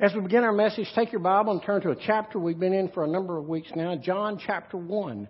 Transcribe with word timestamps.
As 0.00 0.12
we 0.12 0.20
begin 0.20 0.42
our 0.42 0.52
message, 0.52 0.88
take 0.96 1.12
your 1.12 1.20
Bible 1.20 1.52
and 1.52 1.62
turn 1.62 1.80
to 1.82 1.90
a 1.90 1.96
chapter 1.96 2.36
we've 2.40 2.58
been 2.58 2.72
in 2.72 2.88
for 2.88 3.04
a 3.04 3.06
number 3.06 3.38
of 3.38 3.46
weeks 3.46 3.70
now, 3.76 3.94
John 3.94 4.40
chapter 4.44 4.76
1. 4.76 5.28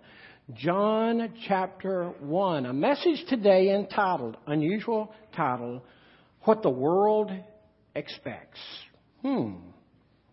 John 0.55 1.31
chapter 1.47 2.05
1. 2.19 2.65
A 2.65 2.73
message 2.73 3.23
today 3.29 3.75
entitled, 3.75 4.37
unusual 4.47 5.13
title, 5.35 5.83
What 6.45 6.63
the 6.63 6.71
World 6.71 7.31
Expects. 7.93 8.57
Hmm. 9.21 9.53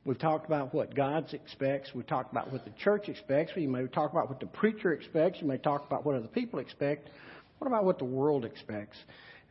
We've 0.07 0.18
talked 0.18 0.46
about 0.46 0.73
what 0.73 0.95
God 0.95 1.30
expects. 1.35 1.91
We've 1.95 2.07
talked 2.07 2.33
about 2.33 2.51
what 2.51 2.64
the 2.64 2.73
church 2.83 3.11
expects. 3.11 3.53
You 3.55 3.69
may 3.69 3.87
talk 3.87 4.12
about 4.12 4.30
what 4.30 4.41
the 4.41 4.46
preacher 4.46 4.95
expects. 4.95 5.43
You 5.43 5.46
may 5.46 5.59
talk 5.59 5.87
about 5.87 6.07
what 6.07 6.14
other 6.14 6.29
people 6.29 6.59
expect. 6.59 7.11
What 7.59 7.67
about 7.67 7.85
what 7.85 7.99
the 7.99 8.07
world 8.07 8.46
expects? 8.46 8.96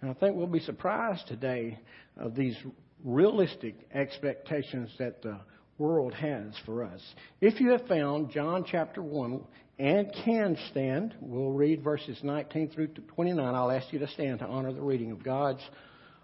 And 0.01 0.09
I 0.09 0.13
think 0.15 0.35
we'll 0.35 0.47
be 0.47 0.59
surprised 0.59 1.27
today 1.27 1.77
of 2.17 2.33
these 2.35 2.55
realistic 3.03 3.75
expectations 3.93 4.89
that 4.99 5.21
the 5.21 5.39
world 5.77 6.13
has 6.13 6.53
for 6.65 6.83
us. 6.83 7.01
If 7.39 7.59
you 7.59 7.71
have 7.71 7.87
found 7.87 8.31
John 8.31 8.65
chapter 8.69 9.01
1 9.01 9.41
and 9.79 10.13
can 10.23 10.57
stand, 10.69 11.15
we'll 11.19 11.51
read 11.51 11.83
verses 11.83 12.19
19 12.21 12.69
through 12.69 12.87
29. 12.87 13.55
I'll 13.55 13.71
ask 13.71 13.91
you 13.91 13.99
to 13.99 14.07
stand 14.09 14.39
to 14.39 14.45
honor 14.45 14.71
the 14.71 14.81
reading 14.81 15.11
of 15.11 15.23
God's 15.23 15.61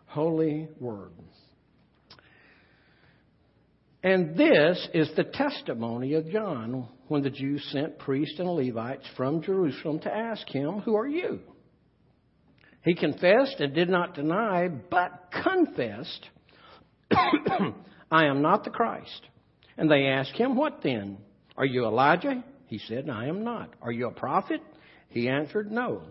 holy 0.05 0.67
word. 0.80 1.12
And 4.03 4.38
this 4.38 4.88
is 4.94 5.09
the 5.16 5.23
testimony 5.23 6.14
of 6.14 6.30
John 6.30 6.88
when 7.08 7.23
the 7.23 7.30
Jews 7.30 7.67
sent 7.72 7.98
priests 7.98 8.39
and 8.39 8.48
Levites 8.48 9.05
from 9.17 9.41
Jerusalem 9.41 10.00
to 10.02 10.14
ask 10.14 10.48
him, 10.48 10.80
Who 10.81 10.95
are 10.95 11.08
you? 11.08 11.39
He 12.84 12.95
confessed 12.95 13.59
and 13.59 13.73
did 13.73 13.89
not 13.89 14.14
deny, 14.14 14.67
but 14.67 15.30
confessed 15.44 16.30
I 18.11 18.25
am 18.25 18.41
not 18.41 18.63
the 18.63 18.70
Christ. 18.70 19.21
And 19.77 19.89
they 19.89 20.07
asked 20.07 20.34
him, 20.34 20.55
What 20.55 20.81
then? 20.84 21.17
Are 21.55 21.66
you 21.66 21.85
Elijah? 21.85 22.44
He 22.67 22.80
said, 22.80 23.09
I 23.09 23.27
am 23.27 23.44
not. 23.44 23.73
Are 23.81 23.91
you 23.91 24.08
a 24.08 24.11
prophet? 24.11 24.61
He 25.09 25.30
answered, 25.30 25.72
No. 25.72 26.02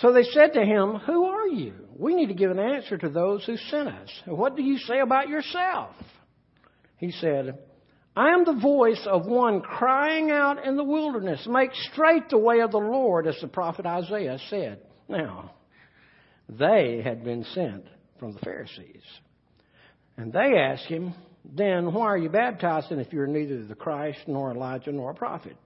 So 0.00 0.12
they 0.12 0.22
said 0.22 0.52
to 0.54 0.64
him, 0.64 0.94
Who 1.06 1.24
are 1.24 1.48
you? 1.48 1.74
We 1.96 2.14
need 2.14 2.28
to 2.28 2.34
give 2.34 2.50
an 2.50 2.58
answer 2.58 2.96
to 2.98 3.08
those 3.08 3.44
who 3.44 3.56
sent 3.56 3.88
us. 3.88 4.10
What 4.26 4.56
do 4.56 4.62
you 4.62 4.78
say 4.78 5.00
about 5.00 5.28
yourself? 5.28 5.90
He 6.98 7.10
said, 7.12 7.58
I 8.16 8.30
am 8.30 8.44
the 8.44 8.60
voice 8.60 9.06
of 9.06 9.26
one 9.26 9.60
crying 9.60 10.30
out 10.30 10.64
in 10.64 10.76
the 10.76 10.84
wilderness, 10.84 11.46
Make 11.48 11.70
straight 11.92 12.28
the 12.28 12.38
way 12.38 12.60
of 12.60 12.72
the 12.72 12.78
Lord, 12.78 13.26
as 13.26 13.38
the 13.40 13.48
prophet 13.48 13.86
Isaiah 13.86 14.38
said. 14.50 14.80
Now, 15.08 15.52
they 16.48 17.00
had 17.02 17.24
been 17.24 17.44
sent 17.54 17.84
from 18.18 18.32
the 18.32 18.40
Pharisees. 18.40 19.02
And 20.18 20.32
they 20.32 20.58
asked 20.58 20.86
him, 20.86 21.14
Then 21.44 21.94
why 21.94 22.06
are 22.06 22.18
you 22.18 22.28
baptizing 22.28 22.98
if 22.98 23.12
you're 23.12 23.28
neither 23.28 23.64
the 23.64 23.76
Christ, 23.76 24.18
nor 24.26 24.50
Elijah, 24.50 24.92
nor 24.92 25.12
a 25.12 25.14
prophet? 25.14 25.56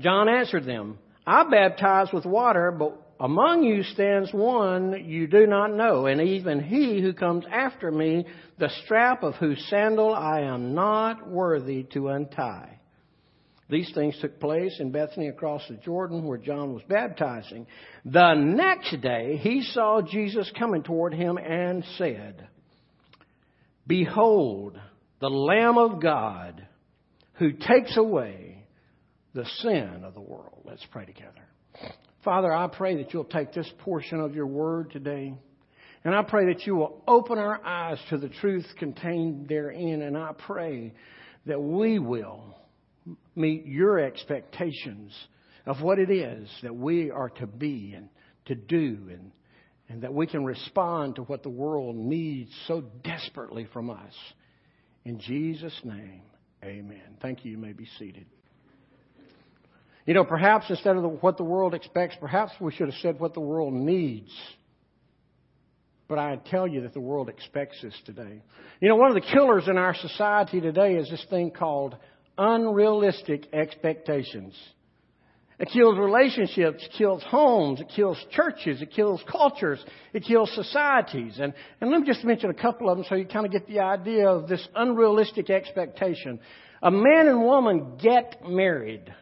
John 0.00 0.28
answered 0.28 0.64
them, 0.64 0.98
I 1.26 1.48
baptize 1.48 2.08
with 2.12 2.24
water, 2.24 2.72
but 2.76 3.00
among 3.20 3.62
you 3.62 3.84
stands 3.84 4.32
one 4.32 5.04
you 5.06 5.28
do 5.28 5.46
not 5.46 5.72
know, 5.72 6.06
and 6.06 6.20
even 6.20 6.60
he 6.60 7.00
who 7.00 7.12
comes 7.12 7.44
after 7.50 7.92
me, 7.92 8.26
the 8.58 8.70
strap 8.84 9.22
of 9.22 9.34
whose 9.36 9.64
sandal 9.70 10.12
I 10.12 10.40
am 10.40 10.74
not 10.74 11.28
worthy 11.28 11.84
to 11.92 12.08
untie. 12.08 12.80
These 13.68 13.92
things 13.94 14.18
took 14.20 14.40
place 14.40 14.80
in 14.80 14.90
Bethany 14.90 15.28
across 15.28 15.62
the 15.68 15.76
Jordan 15.76 16.24
where 16.24 16.38
John 16.38 16.74
was 16.74 16.82
baptizing. 16.88 17.68
The 18.04 18.34
next 18.34 19.00
day 19.00 19.36
he 19.36 19.62
saw 19.62 20.02
Jesus 20.02 20.50
coming 20.58 20.82
toward 20.82 21.14
him 21.14 21.38
and 21.38 21.84
said, 21.96 22.48
Behold, 23.90 24.78
the 25.18 25.28
Lamb 25.28 25.76
of 25.76 26.00
God 26.00 26.64
who 27.40 27.50
takes 27.50 27.96
away 27.96 28.64
the 29.34 29.44
sin 29.62 30.02
of 30.04 30.14
the 30.14 30.20
world. 30.20 30.62
Let's 30.64 30.86
pray 30.92 31.06
together. 31.06 31.42
Father, 32.24 32.52
I 32.52 32.68
pray 32.68 32.98
that 32.98 33.12
you'll 33.12 33.24
take 33.24 33.52
this 33.52 33.68
portion 33.78 34.20
of 34.20 34.36
your 34.36 34.46
word 34.46 34.92
today. 34.92 35.34
And 36.04 36.14
I 36.14 36.22
pray 36.22 36.54
that 36.54 36.68
you 36.68 36.76
will 36.76 37.02
open 37.08 37.38
our 37.38 37.60
eyes 37.66 37.98
to 38.10 38.18
the 38.18 38.28
truth 38.28 38.64
contained 38.78 39.48
therein. 39.48 40.02
And 40.02 40.16
I 40.16 40.34
pray 40.38 40.94
that 41.46 41.60
we 41.60 41.98
will 41.98 42.56
meet 43.34 43.66
your 43.66 43.98
expectations 43.98 45.12
of 45.66 45.82
what 45.82 45.98
it 45.98 46.12
is 46.12 46.48
that 46.62 46.76
we 46.76 47.10
are 47.10 47.30
to 47.30 47.46
be 47.48 47.94
and 47.96 48.08
to 48.46 48.54
do 48.54 49.08
and 49.10 49.32
and 49.90 50.02
that 50.02 50.14
we 50.14 50.26
can 50.26 50.44
respond 50.44 51.16
to 51.16 51.22
what 51.22 51.42
the 51.42 51.50
world 51.50 51.96
needs 51.96 52.50
so 52.68 52.80
desperately 53.02 53.66
from 53.72 53.90
us. 53.90 54.14
In 55.04 55.18
Jesus' 55.18 55.78
name, 55.82 56.22
amen. 56.64 57.16
Thank 57.20 57.44
you. 57.44 57.50
You 57.50 57.58
may 57.58 57.72
be 57.72 57.88
seated. 57.98 58.26
You 60.06 60.14
know, 60.14 60.24
perhaps 60.24 60.66
instead 60.70 60.94
of 60.94 61.02
the, 61.02 61.08
what 61.08 61.36
the 61.36 61.44
world 61.44 61.74
expects, 61.74 62.16
perhaps 62.20 62.52
we 62.60 62.72
should 62.72 62.86
have 62.86 62.98
said 63.02 63.18
what 63.18 63.34
the 63.34 63.40
world 63.40 63.74
needs. 63.74 64.30
But 66.08 66.20
I 66.20 66.36
tell 66.36 66.68
you 66.68 66.82
that 66.82 66.94
the 66.94 67.00
world 67.00 67.28
expects 67.28 67.82
this 67.82 67.94
today. 68.06 68.42
You 68.80 68.88
know, 68.88 68.96
one 68.96 69.08
of 69.08 69.14
the 69.14 69.28
killers 69.32 69.66
in 69.66 69.76
our 69.76 69.94
society 69.94 70.60
today 70.60 70.94
is 70.94 71.10
this 71.10 71.24
thing 71.30 71.50
called 71.50 71.96
unrealistic 72.38 73.52
expectations. 73.52 74.54
It 75.60 75.68
kills 75.74 75.98
relationships, 75.98 76.82
it 76.82 76.92
kills 76.96 77.22
homes, 77.24 77.82
it 77.82 77.90
kills 77.94 78.16
churches, 78.30 78.80
it 78.80 78.92
kills 78.92 79.22
cultures, 79.30 79.78
it 80.14 80.24
kills 80.24 80.50
societies. 80.54 81.38
And, 81.38 81.52
and 81.82 81.90
let 81.90 82.00
me 82.00 82.06
just 82.06 82.24
mention 82.24 82.48
a 82.48 82.54
couple 82.54 82.88
of 82.88 82.96
them 82.96 83.04
so 83.06 83.14
you 83.14 83.26
kind 83.26 83.44
of 83.44 83.52
get 83.52 83.66
the 83.68 83.80
idea 83.80 84.26
of 84.26 84.48
this 84.48 84.66
unrealistic 84.74 85.50
expectation. 85.50 86.40
A 86.82 86.90
man 86.90 87.28
and 87.28 87.42
woman 87.42 87.98
get 88.02 88.40
married. 88.48 89.14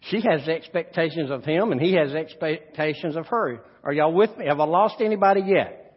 She 0.00 0.20
has 0.20 0.46
expectations 0.46 1.30
of 1.30 1.42
him 1.42 1.72
and 1.72 1.80
he 1.80 1.94
has 1.94 2.12
expectations 2.12 3.16
of 3.16 3.26
her. 3.28 3.62
Are 3.82 3.94
y'all 3.94 4.12
with 4.12 4.36
me? 4.36 4.44
Have 4.44 4.60
I 4.60 4.66
lost 4.66 4.96
anybody 5.00 5.40
yet? 5.46 5.96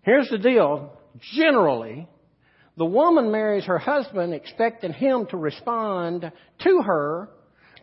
Here's 0.00 0.30
the 0.30 0.38
deal. 0.38 0.98
Generally, 1.34 2.08
the 2.78 2.86
woman 2.86 3.30
marries 3.30 3.66
her 3.66 3.78
husband 3.78 4.32
expecting 4.32 4.94
him 4.94 5.26
to 5.26 5.36
respond 5.36 6.32
to 6.60 6.82
her 6.82 7.28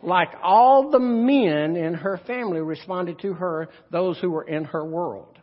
like 0.02 0.28
all 0.42 0.90
the 0.90 1.00
men 1.00 1.76
in 1.76 1.94
her 1.94 2.20
family 2.26 2.60
responded 2.60 3.18
to 3.20 3.34
her, 3.34 3.68
those 3.90 4.18
who 4.18 4.30
were 4.30 4.44
in 4.44 4.64
her 4.64 4.84
world. 4.84 5.38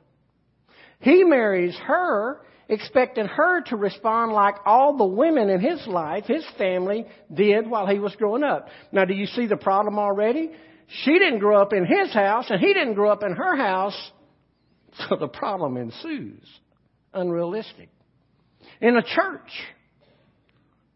He 1.00 1.24
marries 1.24 1.76
her 1.86 2.42
expecting 2.70 3.26
her 3.26 3.62
to 3.62 3.76
respond 3.76 4.32
like 4.32 4.56
all 4.66 4.98
the 4.98 5.06
women 5.06 5.50
in 5.50 5.60
his 5.60 5.86
life, 5.88 6.26
his 6.26 6.46
family, 6.58 7.06
did 7.34 7.70
while 7.70 7.88
he 7.88 8.00
was 8.00 8.16
growing 8.16 8.44
up. 8.44 8.68
Now, 8.92 9.06
do 9.06 9.14
you 9.14 9.26
see 9.26 9.48
the 9.48 9.58
problem 9.58 10.00
already? 10.00 10.52
She 11.04 11.20
didn't 11.20 11.40
grow 11.40 11.62
up 11.62 11.74
in 11.74 11.86
his 11.86 12.14
house, 12.14 12.46
and 12.50 12.60
he 12.60 12.74
didn't 12.74 12.94
grow 12.94 13.10
up 13.10 13.24
in 13.24 13.34
her 13.34 13.56
house, 13.56 14.12
so 15.10 15.16
the 15.16 15.28
problem 15.28 15.78
ensues. 15.78 16.48
Unrealistic. 17.14 17.90
In 18.82 18.98
a 18.98 19.04
church, 19.04 19.52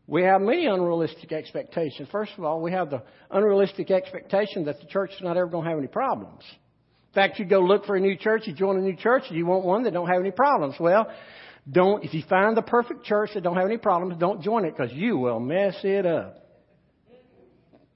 we 0.08 0.24
have 0.24 0.42
many 0.42 0.66
unrealistic 0.66 1.34
expectations. 1.34 2.08
First 2.12 2.32
of 2.38 2.46
all, 2.46 2.62
we 2.62 2.72
have 2.72 2.90
the 2.90 3.04
unrealistic 3.30 3.92
expectation 3.92 4.66
that 4.66 4.80
the 4.80 4.88
church 4.88 5.12
is 5.12 5.22
not 5.22 5.36
ever 5.36 5.48
going 5.48 5.66
to 5.66 5.70
have 5.70 5.78
any 5.78 5.88
problems. 5.88 6.44
In 6.50 7.14
fact, 7.14 7.40
you 7.40 7.46
go 7.46 7.60
look 7.60 7.86
for 7.86 7.98
a 7.98 8.00
new 8.00 8.16
church, 8.16 8.44
you 8.46 8.54
join 8.54 8.78
a 8.78 8.82
new 8.82 8.96
church, 8.96 9.24
and 9.28 9.38
you 9.38 9.46
want 9.46 9.66
one 9.66 9.84
that 9.84 9.92
don't 9.92 10.08
have 10.08 10.22
any 10.22 10.32
problems. 10.32 10.76
Well, 10.80 11.12
don't, 11.70 12.06
if 12.06 12.14
you 12.14 12.24
find 12.30 12.56
the 12.56 12.62
perfect 12.62 13.04
church 13.04 13.32
that 13.34 13.44
don't 13.44 13.58
have 13.58 13.66
any 13.66 13.78
problems, 13.78 14.16
don't 14.18 14.42
join 14.42 14.64
it 14.64 14.78
because 14.78 14.94
you 14.94 15.18
will 15.18 15.42
mess 15.42 15.76
it 15.84 16.06
up. 16.06 16.47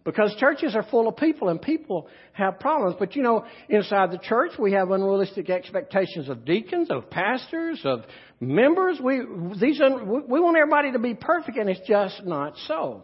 Because 0.03 0.35
churches 0.39 0.75
are 0.75 0.83
full 0.89 1.07
of 1.07 1.15
people 1.15 1.49
and 1.49 1.61
people 1.61 2.07
have 2.33 2.59
problems. 2.59 2.95
But 2.97 3.15
you 3.15 3.21
know, 3.21 3.45
inside 3.69 4.11
the 4.11 4.17
church 4.17 4.51
we 4.57 4.71
have 4.73 4.89
unrealistic 4.89 5.49
expectations 5.49 6.27
of 6.27 6.43
deacons, 6.43 6.89
of 6.89 7.09
pastors, 7.11 7.81
of 7.83 8.03
members. 8.39 8.99
We, 8.99 9.19
these, 9.59 9.79
we 9.79 10.39
want 10.39 10.57
everybody 10.57 10.91
to 10.93 10.99
be 10.99 11.13
perfect 11.13 11.57
and 11.57 11.69
it's 11.69 11.87
just 11.87 12.23
not 12.25 12.55
so. 12.67 13.03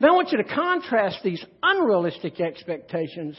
Now 0.00 0.10
I 0.10 0.12
want 0.12 0.30
you 0.30 0.38
to 0.38 0.44
contrast 0.44 1.18
these 1.24 1.44
unrealistic 1.62 2.40
expectations 2.40 3.36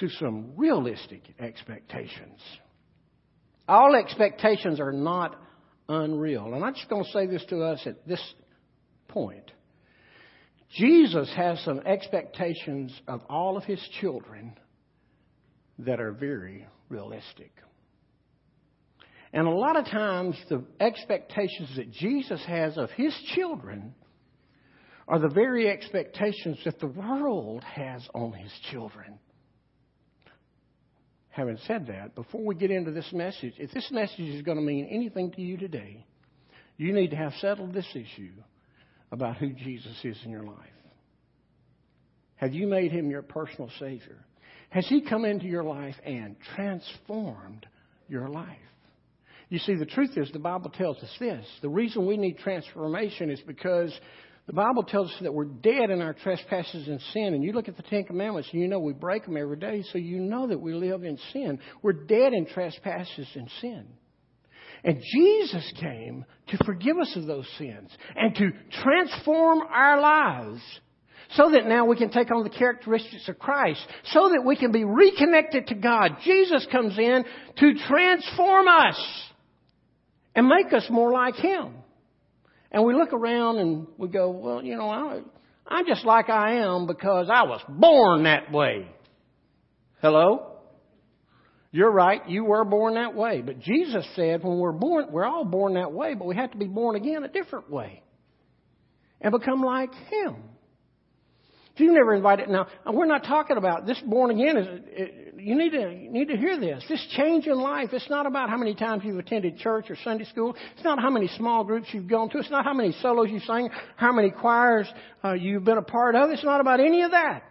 to 0.00 0.08
some 0.08 0.54
realistic 0.56 1.22
expectations. 1.38 2.40
All 3.68 3.94
expectations 3.94 4.80
are 4.80 4.92
not 4.92 5.40
unreal. 5.88 6.54
And 6.54 6.64
I'm 6.64 6.74
just 6.74 6.88
going 6.88 7.04
to 7.04 7.10
say 7.10 7.26
this 7.26 7.44
to 7.50 7.62
us 7.62 7.80
at 7.86 8.06
this 8.06 8.22
point. 9.06 9.51
Jesus 10.72 11.30
has 11.36 11.60
some 11.64 11.80
expectations 11.80 12.98
of 13.06 13.20
all 13.28 13.56
of 13.56 13.64
his 13.64 13.80
children 14.00 14.54
that 15.80 16.00
are 16.00 16.12
very 16.12 16.66
realistic. 16.88 17.52
And 19.32 19.46
a 19.46 19.50
lot 19.50 19.76
of 19.76 19.86
times, 19.86 20.36
the 20.48 20.64
expectations 20.80 21.70
that 21.76 21.90
Jesus 21.90 22.44
has 22.46 22.76
of 22.78 22.90
his 22.90 23.14
children 23.34 23.94
are 25.08 25.18
the 25.18 25.28
very 25.28 25.68
expectations 25.68 26.58
that 26.64 26.78
the 26.80 26.86
world 26.86 27.62
has 27.64 28.06
on 28.14 28.32
his 28.32 28.52
children. 28.70 29.18
Having 31.30 31.58
said 31.66 31.86
that, 31.86 32.14
before 32.14 32.44
we 32.44 32.54
get 32.54 32.70
into 32.70 32.90
this 32.90 33.10
message, 33.12 33.54
if 33.58 33.70
this 33.72 33.90
message 33.90 34.20
is 34.20 34.42
going 34.42 34.58
to 34.58 34.62
mean 34.62 34.86
anything 34.90 35.30
to 35.32 35.40
you 35.40 35.56
today, 35.56 36.06
You 36.76 36.92
need 36.92 37.10
to 37.10 37.16
have 37.16 37.32
settled 37.40 37.72
this 37.72 37.88
issue 37.94 38.32
about 39.12 39.36
who 39.36 39.50
Jesus 39.52 39.96
is 40.02 40.18
in 40.24 40.30
your 40.30 40.42
life. 40.42 40.56
Have 42.36 42.54
you 42.54 42.66
made 42.66 42.90
him 42.90 43.10
your 43.10 43.22
personal 43.22 43.70
Savior? 43.78 44.18
Has 44.70 44.86
he 44.88 45.02
come 45.02 45.24
into 45.24 45.46
your 45.46 45.62
life 45.62 45.94
and 46.04 46.34
transformed 46.56 47.66
your 48.08 48.28
life? 48.28 48.48
You 49.50 49.58
see, 49.58 49.74
the 49.74 49.86
truth 49.86 50.16
is, 50.16 50.32
the 50.32 50.38
Bible 50.38 50.70
tells 50.70 50.96
us 51.02 51.14
this. 51.20 51.46
The 51.60 51.68
reason 51.68 52.06
we 52.06 52.16
need 52.16 52.38
transformation 52.38 53.30
is 53.30 53.38
because 53.46 53.92
the 54.46 54.54
Bible 54.54 54.82
tells 54.82 55.10
us 55.10 55.16
that 55.20 55.34
we're 55.34 55.44
dead 55.44 55.90
in 55.90 56.00
our 56.00 56.14
trespasses 56.14 56.88
and 56.88 57.00
sin. 57.12 57.34
And 57.34 57.44
you 57.44 57.52
look 57.52 57.68
at 57.68 57.76
the 57.76 57.82
Ten 57.82 58.04
Commandments 58.04 58.48
and 58.50 58.62
you 58.62 58.66
know 58.66 58.80
we 58.80 58.94
break 58.94 59.26
them 59.26 59.36
every 59.36 59.58
day, 59.58 59.84
so 59.92 59.98
you 59.98 60.18
know 60.18 60.48
that 60.48 60.58
we 60.58 60.72
live 60.72 61.04
in 61.04 61.18
sin. 61.34 61.60
We're 61.82 61.92
dead 61.92 62.32
in 62.32 62.46
trespasses 62.46 63.28
and 63.34 63.48
sin. 63.60 63.86
And 64.84 65.00
Jesus 65.00 65.72
came 65.80 66.24
to 66.48 66.64
forgive 66.64 66.98
us 66.98 67.14
of 67.16 67.26
those 67.26 67.48
sins 67.56 67.90
and 68.16 68.34
to 68.34 68.50
transform 68.82 69.60
our 69.60 70.00
lives 70.00 70.60
so 71.36 71.50
that 71.50 71.66
now 71.66 71.86
we 71.86 71.96
can 71.96 72.10
take 72.10 72.30
on 72.34 72.42
the 72.44 72.50
characteristics 72.50 73.28
of 73.28 73.38
Christ, 73.38 73.80
so 74.06 74.30
that 74.30 74.44
we 74.44 74.56
can 74.56 74.70
be 74.72 74.84
reconnected 74.84 75.68
to 75.68 75.74
God. 75.74 76.18
Jesus 76.24 76.66
comes 76.70 76.98
in 76.98 77.24
to 77.58 77.74
transform 77.88 78.68
us 78.68 79.22
and 80.34 80.46
make 80.46 80.72
us 80.72 80.86
more 80.90 81.10
like 81.10 81.36
Him. 81.36 81.74
And 82.70 82.84
we 82.84 82.94
look 82.94 83.12
around 83.12 83.58
and 83.58 83.86
we 83.96 84.08
go, 84.08 84.30
well, 84.30 84.62
you 84.62 84.76
know, 84.76 84.88
I, 84.88 85.20
I'm 85.66 85.86
just 85.86 86.04
like 86.04 86.28
I 86.28 86.56
am 86.56 86.86
because 86.86 87.28
I 87.30 87.44
was 87.44 87.62
born 87.68 88.24
that 88.24 88.50
way. 88.52 88.88
Hello? 90.00 90.51
You're 91.74 91.90
right, 91.90 92.28
you 92.28 92.44
were 92.44 92.64
born 92.64 92.94
that 92.94 93.14
way. 93.14 93.40
But 93.40 93.58
Jesus 93.58 94.06
said 94.14 94.44
when 94.44 94.58
we're 94.58 94.72
born, 94.72 95.06
we're 95.10 95.24
all 95.24 95.46
born 95.46 95.74
that 95.74 95.90
way, 95.90 96.14
but 96.14 96.26
we 96.26 96.36
have 96.36 96.50
to 96.52 96.58
be 96.58 96.66
born 96.66 96.96
again 96.96 97.24
a 97.24 97.28
different 97.28 97.70
way. 97.70 98.02
And 99.22 99.32
become 99.32 99.62
like 99.62 99.92
Him. 100.10 100.36
If 101.74 101.80
you 101.80 101.92
never 101.92 102.14
invited, 102.14 102.50
now 102.50 102.66
we're 102.86 103.06
not 103.06 103.24
talking 103.24 103.56
about 103.56 103.86
this 103.86 103.98
born 104.04 104.30
again. 104.30 104.58
Is 104.58 104.66
it, 104.88 105.34
you 105.38 105.56
need 105.56 105.70
to 105.70 105.90
you 105.90 106.10
need 106.10 106.28
to 106.28 106.36
hear 106.36 106.60
this. 106.60 106.84
This 106.86 107.04
change 107.16 107.46
in 107.46 107.58
life. 107.58 107.88
It's 107.92 108.10
not 108.10 108.26
about 108.26 108.50
how 108.50 108.58
many 108.58 108.74
times 108.74 109.02
you've 109.06 109.18
attended 109.18 109.56
church 109.56 109.86
or 109.88 109.96
Sunday 110.04 110.24
school. 110.24 110.54
It's 110.74 110.84
not 110.84 111.00
how 111.00 111.08
many 111.08 111.28
small 111.38 111.64
groups 111.64 111.88
you've 111.92 112.08
gone 112.08 112.28
to. 112.30 112.38
It's 112.38 112.50
not 112.50 112.66
how 112.66 112.74
many 112.74 112.92
solos 113.00 113.30
you 113.30 113.40
sang, 113.40 113.70
how 113.96 114.12
many 114.12 114.30
choirs 114.30 114.86
uh, 115.24 115.32
you've 115.32 115.64
been 115.64 115.78
a 115.78 115.82
part 115.82 116.14
of. 116.14 116.28
It's 116.28 116.44
not 116.44 116.60
about 116.60 116.80
any 116.80 117.02
of 117.02 117.12
that. 117.12 117.42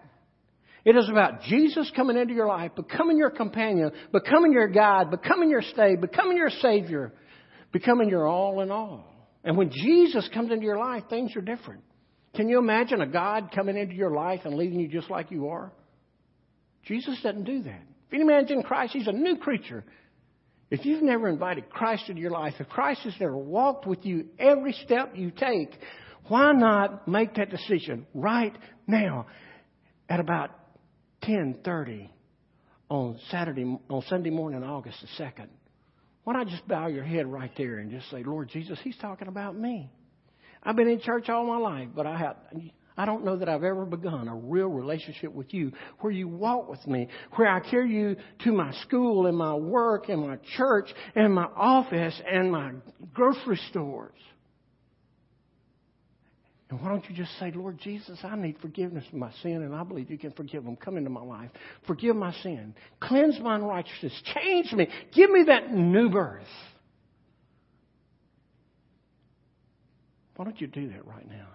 It 0.83 0.95
is 0.95 1.07
about 1.09 1.43
Jesus 1.43 1.91
coming 1.95 2.17
into 2.17 2.33
your 2.33 2.47
life, 2.47 2.71
becoming 2.75 3.17
your 3.17 3.29
companion, 3.29 3.91
becoming 4.11 4.51
your 4.51 4.67
guide, 4.67 5.11
becoming 5.11 5.49
your 5.49 5.61
stay, 5.61 5.95
becoming 5.95 6.37
your 6.37 6.49
savior, 6.49 7.13
becoming 7.71 8.09
your 8.09 8.27
all 8.27 8.61
in 8.61 8.71
all. 8.71 9.05
And 9.43 9.57
when 9.57 9.69
Jesus 9.71 10.27
comes 10.33 10.51
into 10.51 10.65
your 10.65 10.79
life, 10.79 11.03
things 11.09 11.35
are 11.35 11.41
different. 11.41 11.83
Can 12.35 12.49
you 12.49 12.57
imagine 12.57 13.01
a 13.01 13.07
God 13.07 13.49
coming 13.53 13.77
into 13.77 13.93
your 13.93 14.11
life 14.11 14.41
and 14.45 14.55
leaving 14.55 14.79
you 14.79 14.87
just 14.87 15.09
like 15.09 15.31
you 15.31 15.49
are? 15.49 15.71
Jesus 16.85 17.19
doesn't 17.21 17.43
do 17.43 17.63
that. 17.63 17.81
If 18.07 18.13
any 18.13 18.23
man's 18.23 18.51
in 18.51 18.63
Christ, 18.63 18.93
he's 18.93 19.07
a 19.07 19.11
new 19.11 19.37
creature. 19.37 19.83
If 20.71 20.85
you've 20.85 21.03
never 21.03 21.27
invited 21.27 21.69
Christ 21.69 22.05
into 22.07 22.21
your 22.21 22.31
life, 22.31 22.53
if 22.59 22.69
Christ 22.69 23.01
has 23.01 23.13
never 23.19 23.37
walked 23.37 23.85
with 23.85 24.05
you 24.05 24.29
every 24.39 24.73
step 24.85 25.13
you 25.15 25.31
take, 25.31 25.71
why 26.27 26.53
not 26.53 27.07
make 27.07 27.35
that 27.35 27.49
decision 27.49 28.07
right 28.13 28.57
now 28.87 29.27
at 30.09 30.19
about 30.19 30.51
10:30 31.21 32.09
on 32.89 33.17
Saturday 33.29 33.63
on 33.89 34.01
Sunday 34.03 34.29
morning, 34.29 34.63
August 34.63 35.01
the 35.01 35.23
2nd? 35.23 35.47
Why 36.23 36.33
not 36.33 36.47
just 36.47 36.67
bow 36.67 36.87
your 36.87 37.03
head 37.03 37.25
right 37.25 37.51
there 37.57 37.79
and 37.79 37.89
just 37.89 38.09
say, 38.09 38.23
"Lord 38.23 38.49
Jesus, 38.49 38.79
he's 38.81 38.97
talking 38.97 39.27
about 39.27 39.55
me." 39.55 39.89
I've 40.63 40.75
been 40.75 40.87
in 40.87 40.99
church 40.99 41.29
all 41.29 41.45
my 41.45 41.57
life, 41.57 41.89
but 41.95 42.05
I 42.05 42.17
have, 42.17 42.37
I 42.95 43.05
don't 43.05 43.25
know 43.25 43.37
that 43.37 43.49
I've 43.49 43.63
ever 43.63 43.85
begun 43.85 44.27
a 44.27 44.35
real 44.35 44.67
relationship 44.67 45.33
with 45.33 45.53
you 45.53 45.71
where 46.01 46.13
you 46.13 46.27
walk 46.27 46.69
with 46.69 46.85
me, 46.85 47.07
where 47.33 47.47
I 47.47 47.59
carry 47.61 47.91
you 47.91 48.15
to 48.43 48.51
my 48.51 48.71
school 48.83 49.25
and 49.25 49.35
my 49.35 49.55
work 49.55 50.09
and 50.09 50.21
my 50.21 50.37
church 50.57 50.93
and 51.15 51.33
my 51.33 51.47
office 51.55 52.19
and 52.31 52.51
my 52.51 52.73
grocery 53.13 53.59
stores. 53.69 54.19
And 56.71 56.79
why 56.79 56.87
don't 56.87 57.07
you 57.09 57.13
just 57.13 57.37
say, 57.37 57.51
Lord 57.53 57.77
Jesus, 57.79 58.17
I 58.23 58.33
need 58.37 58.55
forgiveness 58.61 59.03
of 59.11 59.15
my 59.15 59.29
sin, 59.43 59.61
and 59.61 59.75
I 59.75 59.83
believe 59.83 60.09
you 60.09 60.17
can 60.17 60.31
forgive 60.31 60.63
them. 60.63 60.77
Come 60.77 60.95
into 60.95 61.09
my 61.09 61.21
life. 61.21 61.49
Forgive 61.85 62.15
my 62.15 62.31
sin. 62.43 62.73
Cleanse 63.01 63.37
my 63.41 63.55
unrighteousness. 63.55 64.13
Change 64.33 64.71
me. 64.71 64.87
Give 65.13 65.29
me 65.29 65.43
that 65.47 65.73
new 65.73 66.09
birth. 66.09 66.47
Why 70.37 70.45
don't 70.45 70.61
you 70.61 70.67
do 70.67 70.87
that 70.91 71.05
right 71.05 71.29
now? 71.29 71.49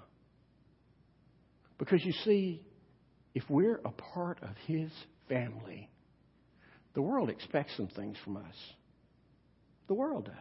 Because 1.78 2.04
you 2.04 2.12
see, 2.24 2.60
if 3.34 3.42
we're 3.48 3.80
a 3.86 3.90
part 3.90 4.42
of 4.42 4.50
His 4.66 4.90
family, 5.30 5.88
the 6.92 7.00
world 7.00 7.30
expects 7.30 7.74
some 7.78 7.88
things 7.88 8.18
from 8.22 8.36
us. 8.36 8.54
The 9.88 9.94
world 9.94 10.26
does. 10.26 10.34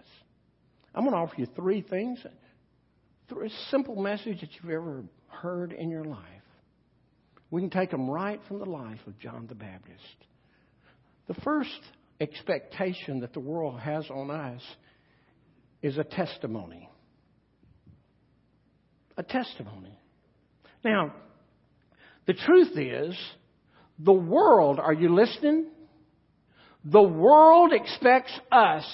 I'm 0.94 1.04
going 1.04 1.14
to 1.14 1.20
offer 1.20 1.36
you 1.38 1.48
three 1.56 1.82
things, 1.82 2.20
a 3.32 3.50
simple 3.72 3.96
message 3.96 4.42
that 4.42 4.50
you've 4.54 4.72
ever 4.72 5.04
heard 5.28 5.74
in 5.74 5.90
your 5.90 6.06
life. 6.06 6.22
We 7.52 7.62
can 7.62 7.70
take 7.70 7.92
them 7.92 8.10
right 8.10 8.40
from 8.48 8.60
the 8.60 8.66
life 8.66 9.00
of 9.08 9.18
John 9.20 9.48
the 9.48 9.56
Baptist. 9.56 10.02
The 11.28 11.36
first 11.36 11.80
expectation 12.20 13.22
that 13.22 13.34
the 13.34 13.40
world 13.40 13.80
has 13.80 14.10
on 14.10 14.32
us 14.32 14.62
is 15.82 15.98
a 15.98 16.04
testimony 16.04 16.90
a 19.18 19.24
testimony. 19.24 19.98
Now, 20.84 21.14
the 22.26 22.34
truth 22.34 22.78
is, 22.78 23.18
the 24.00 24.14
world, 24.14 24.80
are 24.80 24.94
you 24.94 25.14
listening? 25.16 25.68
The 26.84 27.02
world 27.02 27.72
expects 27.74 28.38
us 28.52 28.86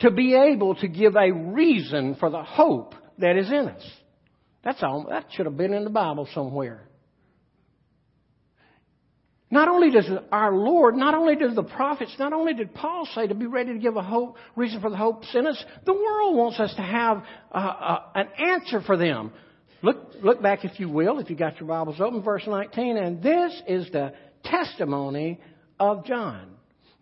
to 0.00 0.10
be 0.10 0.34
able 0.34 0.74
to 0.76 0.88
give 0.88 1.16
a 1.16 1.32
reason 1.32 2.16
for 2.16 2.30
the 2.30 2.42
hope 2.42 2.94
that 3.18 3.36
is 3.36 3.48
in 3.48 3.68
us. 3.68 3.82
That's 4.64 4.82
all. 4.82 5.06
That 5.08 5.26
should 5.32 5.46
have 5.46 5.56
been 5.56 5.74
in 5.74 5.84
the 5.84 5.90
Bible 5.90 6.28
somewhere. 6.34 6.88
Not 9.50 9.68
only 9.68 9.90
does 9.90 10.10
our 10.32 10.52
Lord, 10.52 10.96
not 10.96 11.14
only 11.14 11.36
do 11.36 11.50
the 11.50 11.62
prophets, 11.62 12.16
not 12.18 12.32
only 12.32 12.54
did 12.54 12.74
Paul 12.74 13.06
say 13.14 13.28
to 13.28 13.34
be 13.34 13.46
ready 13.46 13.72
to 13.72 13.78
give 13.78 13.94
a 13.94 14.02
hope, 14.02 14.36
reason 14.56 14.80
for 14.80 14.90
the 14.90 14.96
hope 14.96 15.22
in 15.32 15.46
us, 15.46 15.62
the 15.84 15.92
world 15.92 16.36
wants 16.36 16.58
us 16.58 16.74
to 16.74 16.82
have 16.82 17.22
uh, 17.52 17.56
uh, 17.56 18.02
an 18.16 18.28
answer 18.36 18.80
for 18.80 18.96
them. 18.96 19.32
Look, 19.80 20.14
look 20.22 20.42
back, 20.42 20.64
if 20.64 20.80
you 20.80 20.88
will, 20.88 21.20
if 21.20 21.30
you 21.30 21.36
got 21.36 21.60
your 21.60 21.68
Bibles 21.68 22.00
open, 22.00 22.22
verse 22.22 22.42
19, 22.46 22.96
and 22.96 23.22
this 23.22 23.62
is 23.68 23.88
the 23.92 24.14
testimony 24.42 25.40
of 25.78 26.04
John. 26.04 26.48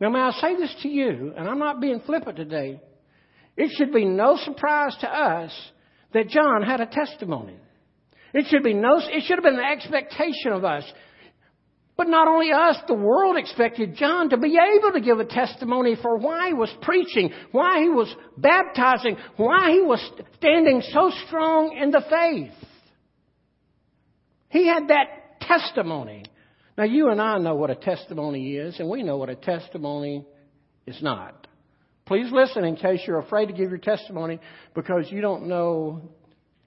Now, 0.00 0.10
may 0.10 0.18
I 0.18 0.32
say 0.32 0.56
this 0.56 0.74
to 0.82 0.88
you, 0.88 1.32
and 1.36 1.48
I'm 1.48 1.60
not 1.60 1.80
being 1.80 2.00
flippant 2.00 2.36
today. 2.36 2.82
It 3.56 3.70
should 3.78 3.94
be 3.94 4.04
no 4.04 4.36
surprise 4.36 4.96
to 5.00 5.08
us 5.08 5.52
that 6.14 6.28
John 6.28 6.62
had 6.62 6.80
a 6.80 6.86
testimony. 6.86 7.56
It 8.34 8.46
should 8.48 8.62
be 8.62 8.74
no, 8.74 8.98
it 8.98 9.24
should 9.26 9.36
have 9.36 9.44
been 9.44 9.56
the 9.56 9.64
expectation 9.64 10.52
of 10.52 10.64
us 10.64 10.84
but 11.96 12.08
not 12.08 12.26
only 12.26 12.50
us, 12.50 12.78
the 12.88 12.94
world 12.94 13.36
expected 13.36 13.96
John 13.96 14.30
to 14.30 14.38
be 14.38 14.58
able 14.58 14.92
to 14.92 15.00
give 15.00 15.20
a 15.20 15.26
testimony 15.26 15.94
for 16.00 16.16
why 16.16 16.48
he 16.48 16.54
was 16.54 16.74
preaching, 16.80 17.30
why 17.52 17.80
he 17.82 17.90
was 17.90 18.12
baptizing, 18.36 19.16
why 19.36 19.70
he 19.72 19.82
was 19.82 20.00
standing 20.36 20.82
so 20.90 21.12
strong 21.26 21.76
in 21.76 21.90
the 21.90 22.02
faith. 22.08 22.68
He 24.48 24.66
had 24.66 24.88
that 24.88 25.40
testimony. 25.42 26.24
Now, 26.78 26.84
you 26.84 27.10
and 27.10 27.20
I 27.20 27.38
know 27.38 27.54
what 27.54 27.70
a 27.70 27.76
testimony 27.76 28.56
is, 28.56 28.80
and 28.80 28.88
we 28.88 29.02
know 29.02 29.18
what 29.18 29.28
a 29.28 29.36
testimony 29.36 30.24
is 30.86 31.00
not. 31.02 31.46
Please 32.04 32.30
listen 32.32 32.64
in 32.64 32.76
case 32.76 33.00
you're 33.06 33.20
afraid 33.20 33.46
to 33.46 33.52
give 33.52 33.70
your 33.70 33.78
testimony 33.78 34.40
because 34.74 35.10
you 35.10 35.20
don't 35.20 35.46
know 35.46 36.02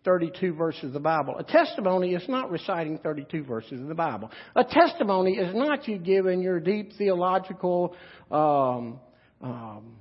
32 0.06 0.54
verses 0.54 0.84
of 0.84 0.94
the 0.94 1.00
Bible. 1.00 1.36
A 1.38 1.44
testimony 1.44 2.13
is 2.13 2.24
not 2.30 2.51
reciting 2.51 3.00
32 3.00 3.44
verses 3.44 3.82
of 3.82 3.88
the 3.88 3.96
Bible. 3.96 4.32
A 4.56 4.63
testimony 4.63 5.34
is 5.34 5.54
not 5.54 5.88
you 5.88 5.98
giving 5.98 6.42
your 6.42 6.60
deep 6.60 6.92
theological 6.98 7.96
um, 8.32 9.00
um, 9.42 9.98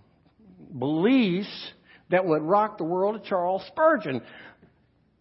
beliefs 0.79 1.73
that 2.11 2.25
would 2.25 2.43
rock 2.43 2.79
the 2.79 2.85
world 2.85 3.17
of 3.17 3.25
Charles 3.25 3.65
Spurgeon. 3.69 4.21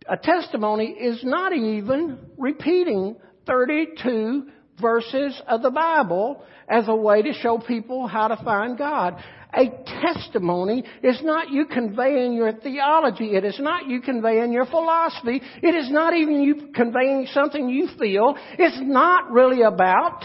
A 0.07 0.17
testimony 0.17 0.87
is 0.87 1.23
not 1.23 1.53
even 1.53 2.19
repeating 2.37 3.15
32 3.47 4.47
verses 4.81 5.41
of 5.47 5.61
the 5.61 5.71
Bible 5.71 6.43
as 6.67 6.87
a 6.87 6.95
way 6.95 7.21
to 7.21 7.33
show 7.33 7.57
people 7.57 8.05
how 8.07 8.27
to 8.27 8.43
find 8.43 8.77
God. 8.77 9.15
A 9.55 9.69
testimony 10.01 10.83
is 11.03 11.21
not 11.23 11.51
you 11.51 11.65
conveying 11.65 12.33
your 12.33 12.53
theology. 12.53 13.35
It 13.35 13.45
is 13.45 13.59
not 13.59 13.87
you 13.87 14.01
conveying 14.01 14.51
your 14.51 14.65
philosophy. 14.65 15.41
It 15.61 15.75
is 15.75 15.91
not 15.91 16.15
even 16.15 16.41
you 16.41 16.71
conveying 16.73 17.27
something 17.31 17.69
you 17.69 17.87
feel. 17.99 18.35
It's 18.57 18.79
not 18.81 19.31
really 19.31 19.61
about 19.61 20.23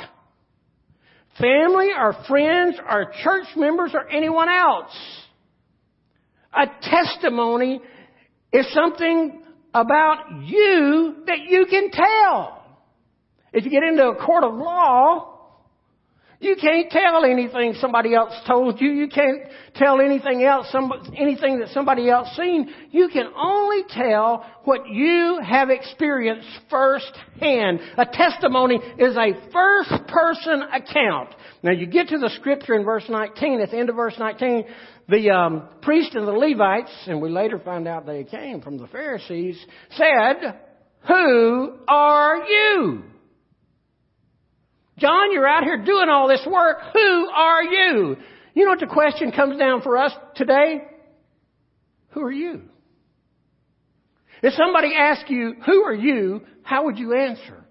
family 1.38 1.90
or 1.96 2.14
friends 2.26 2.76
or 2.88 3.12
church 3.22 3.46
members 3.56 3.92
or 3.94 4.08
anyone 4.08 4.48
else. 4.48 4.96
A 6.54 6.66
testimony 6.82 7.80
is 8.52 8.72
something 8.72 9.42
about 9.74 10.42
you 10.44 11.16
that 11.26 11.40
you 11.46 11.66
can 11.66 11.90
tell. 11.90 12.62
If 13.52 13.64
you 13.64 13.70
get 13.70 13.82
into 13.82 14.08
a 14.08 14.16
court 14.16 14.44
of 14.44 14.54
law, 14.54 15.37
you 16.40 16.54
can't 16.54 16.88
tell 16.88 17.24
anything 17.24 17.74
somebody 17.80 18.14
else 18.14 18.32
told 18.46 18.80
you. 18.80 18.90
You 18.90 19.08
can't 19.08 19.42
tell 19.74 20.00
anything 20.00 20.44
else, 20.44 20.72
anything 21.16 21.58
that 21.58 21.70
somebody 21.70 22.08
else 22.08 22.28
seen. 22.36 22.72
You 22.92 23.08
can 23.08 23.26
only 23.36 23.82
tell 23.88 24.46
what 24.62 24.88
you 24.88 25.40
have 25.44 25.68
experienced 25.70 26.48
firsthand. 26.70 27.80
A 27.96 28.06
testimony 28.06 28.76
is 28.98 29.16
a 29.16 29.50
first 29.52 30.06
person 30.06 30.62
account. 30.62 31.34
Now 31.64 31.72
you 31.72 31.86
get 31.86 32.08
to 32.08 32.18
the 32.18 32.30
scripture 32.36 32.74
in 32.74 32.84
verse 32.84 33.06
19, 33.08 33.60
at 33.60 33.72
the 33.72 33.78
end 33.78 33.88
of 33.88 33.96
verse 33.96 34.14
19, 34.16 34.64
the 35.08 35.30
um, 35.30 35.68
priest 35.82 36.14
and 36.14 36.28
the 36.28 36.32
Levites, 36.32 36.92
and 37.08 37.20
we 37.20 37.30
later 37.30 37.58
find 37.58 37.88
out 37.88 38.06
they 38.06 38.22
came 38.22 38.60
from 38.60 38.78
the 38.78 38.86
Pharisees, 38.86 39.58
said, 39.90 40.60
Who 41.08 41.78
are 41.88 42.44
you? 42.44 43.02
John, 44.98 45.32
you're 45.32 45.48
out 45.48 45.64
here 45.64 45.82
doing 45.84 46.08
all 46.08 46.28
this 46.28 46.46
work. 46.46 46.78
Who 46.92 47.30
are 47.30 47.62
you? 47.62 48.16
You 48.54 48.64
know 48.64 48.70
what 48.70 48.80
the 48.80 48.86
question 48.86 49.32
comes 49.32 49.58
down 49.58 49.82
for 49.82 49.96
us 49.96 50.12
today? 50.34 50.82
Who 52.10 52.22
are 52.22 52.32
you? 52.32 52.62
If 54.42 54.54
somebody 54.54 54.92
asked 54.96 55.30
you, 55.30 55.54
who 55.64 55.84
are 55.84 55.94
you, 55.94 56.42
how 56.62 56.84
would 56.84 56.98
you 56.98 57.14
answer? 57.14 57.64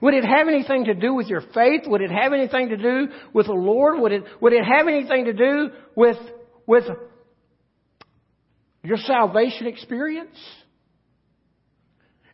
Would 0.00 0.14
it 0.14 0.24
have 0.24 0.46
anything 0.46 0.84
to 0.84 0.94
do 0.94 1.14
with 1.14 1.26
your 1.26 1.40
faith? 1.40 1.82
Would 1.86 2.02
it 2.02 2.10
have 2.10 2.32
anything 2.32 2.68
to 2.68 2.76
do 2.76 3.08
with 3.32 3.46
the 3.46 3.52
Lord? 3.52 4.00
Would 4.00 4.12
it, 4.12 4.24
would 4.40 4.52
it 4.52 4.64
have 4.64 4.86
anything 4.86 5.24
to 5.24 5.32
do 5.32 5.70
with, 5.96 6.16
with 6.66 6.84
your 8.82 8.98
salvation 8.98 9.66
experience? 9.66 10.38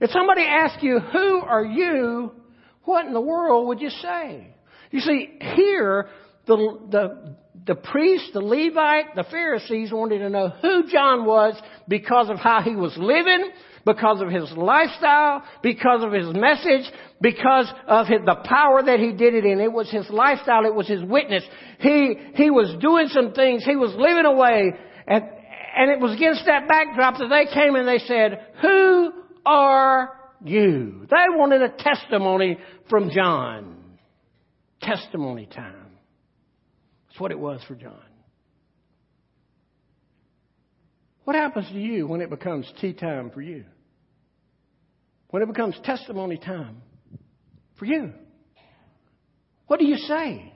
If 0.01 0.11
somebody 0.11 0.43
asked 0.43 0.83
you, 0.83 0.99
who 0.99 1.41
are 1.41 1.65
you? 1.65 2.33
What 2.85 3.07
in 3.07 3.13
the 3.13 3.21
world 3.21 3.69
would 3.69 3.81
you 3.81 3.91
say? 3.91 4.49
You 4.91 5.01
see, 5.01 5.39
here, 5.57 6.09
the, 6.47 6.57
the, 6.91 7.37
the 7.67 7.75
priest, 7.75 8.31
the 8.33 8.41
Levite, 8.41 9.17
the 9.17 9.25
Pharisees 9.25 9.91
wanted 9.91 10.19
to 10.19 10.31
know 10.31 10.51
who 10.61 10.89
John 10.91 11.25
was 11.25 11.61
because 11.89 12.29
of 12.29 12.39
how 12.39 12.61
he 12.61 12.77
was 12.77 12.95
living, 12.97 13.51
because 13.85 14.21
of 14.21 14.29
his 14.29 14.51
lifestyle, 14.53 15.43
because 15.63 16.05
of 16.05 16.13
his 16.13 16.27
message, 16.35 16.91
because 17.21 17.67
of 17.87 18.07
his, 18.07 18.21
the 18.25 18.37
power 18.45 18.83
that 18.83 19.01
he 19.01 19.13
did 19.13 19.35
it 19.35 19.45
in. 19.45 19.61
It 19.61 19.73
was 19.73 19.91
his 19.91 20.09
lifestyle, 20.11 20.65
it 20.65 20.75
was 20.75 20.89
his 20.89 21.03
witness. 21.03 21.45
He, 21.81 22.15
he 22.35 22.51
was 22.51 22.77
doing 22.81 23.09
some 23.09 23.33
things, 23.33 23.65
he 23.65 23.77
was 23.77 23.95
living 23.97 24.27
away, 24.27 24.73
and, 25.07 25.25
and 25.77 25.91
it 25.91 26.01
was 26.01 26.15
against 26.15 26.45
that 26.47 26.69
backdrop 26.69 27.19
that 27.19 27.29
they 27.29 27.53
came 27.53 27.75
and 27.75 27.89
they 27.89 27.99
said, 27.99 28.47
who 28.61 29.13
are 29.47 30.11
you. 30.45 31.07
They 31.11 31.37
wanted 31.37 31.63
a 31.63 31.71
testimony 31.71 32.59
from 32.89 33.11
John. 33.11 33.77
Testimony 34.81 35.47
time. 35.47 35.93
That's 37.09 37.21
what 37.21 37.31
it 37.31 37.39
was 37.39 37.61
for 37.67 37.75
John. 37.75 38.01
What 41.25 41.37
happens 41.37 41.69
to 41.69 41.81
you 41.81 42.07
when 42.07 42.21
it 42.21 42.29
becomes 42.29 42.71
tea 42.81 42.93
time 42.93 43.31
for 43.31 43.41
you? 43.41 43.65
When 45.31 45.43
it 45.43 45.47
becomes 45.47 45.75
testimony 45.83 46.37
time 46.37 46.83
for 47.79 47.87
you? 47.87 48.13
What 49.67 49.81
do 49.81 49.87
you 49.87 49.97
say? 49.97 50.53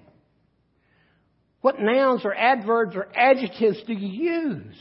What 1.61 1.81
nouns 1.81 2.25
or 2.25 2.35
adverbs 2.35 2.95
or 2.95 3.09
adjectives 3.17 3.83
do 3.87 3.95
you 3.95 4.09
use? 4.09 4.77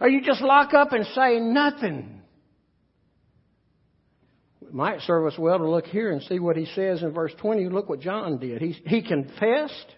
Or 0.00 0.08
you 0.08 0.22
just 0.22 0.40
lock 0.40 0.72
up 0.72 0.92
and 0.92 1.04
say 1.14 1.40
nothing? 1.40 2.19
Might 4.74 5.00
serve 5.02 5.26
us 5.26 5.38
well 5.38 5.58
to 5.58 5.68
look 5.68 5.86
here 5.86 6.10
and 6.10 6.22
see 6.22 6.38
what 6.38 6.56
he 6.56 6.66
says 6.74 7.02
in 7.02 7.12
verse 7.12 7.32
20. 7.40 7.68
Look 7.68 7.88
what 7.88 8.00
John 8.00 8.38
did. 8.38 8.60
He, 8.60 8.72
he 8.86 9.02
confessed 9.02 9.94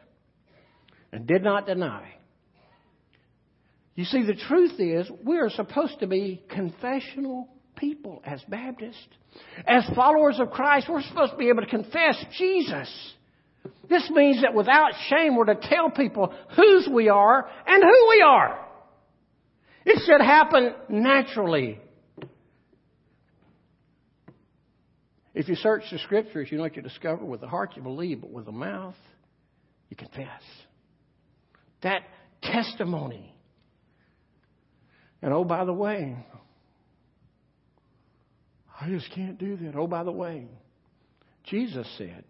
and 1.12 1.26
did 1.26 1.42
not 1.42 1.66
deny. 1.66 2.14
You 3.94 4.04
see, 4.04 4.24
the 4.24 4.34
truth 4.34 4.78
is, 4.78 5.10
we 5.24 5.38
are 5.38 5.50
supposed 5.50 6.00
to 6.00 6.06
be 6.06 6.42
confessional 6.48 7.48
people 7.76 8.22
as 8.24 8.42
Baptists. 8.48 9.06
As 9.66 9.88
followers 9.94 10.38
of 10.38 10.50
Christ, 10.50 10.86
we're 10.88 11.02
supposed 11.02 11.32
to 11.32 11.38
be 11.38 11.48
able 11.48 11.62
to 11.62 11.68
confess 11.68 12.24
Jesus. 12.38 13.14
This 13.88 14.08
means 14.10 14.42
that 14.42 14.54
without 14.54 14.92
shame, 15.08 15.36
we're 15.36 15.46
to 15.46 15.56
tell 15.56 15.90
people 15.90 16.32
whose 16.56 16.88
we 16.90 17.08
are 17.08 17.48
and 17.66 17.82
who 17.82 18.08
we 18.08 18.22
are. 18.26 18.66
It 19.84 20.00
should 20.06 20.20
happen 20.20 20.74
naturally. 20.88 21.80
If 25.34 25.48
you 25.48 25.54
search 25.56 25.84
the 25.90 25.98
scriptures, 25.98 26.48
you 26.50 26.58
know 26.58 26.64
what 26.64 26.76
you 26.76 26.82
discover? 26.82 27.24
With 27.24 27.40
the 27.40 27.48
heart 27.48 27.72
you 27.76 27.82
believe, 27.82 28.20
but 28.20 28.30
with 28.30 28.44
the 28.44 28.52
mouth 28.52 28.96
you 29.88 29.96
confess. 29.96 30.42
That 31.82 32.02
testimony. 32.42 33.34
And 35.22 35.32
oh, 35.32 35.44
by 35.44 35.64
the 35.64 35.72
way, 35.72 36.16
I 38.80 38.88
just 38.88 39.10
can't 39.14 39.38
do 39.38 39.56
that. 39.56 39.76
Oh, 39.76 39.86
by 39.86 40.02
the 40.02 40.12
way, 40.12 40.46
Jesus 41.44 41.86
said, 41.96 42.24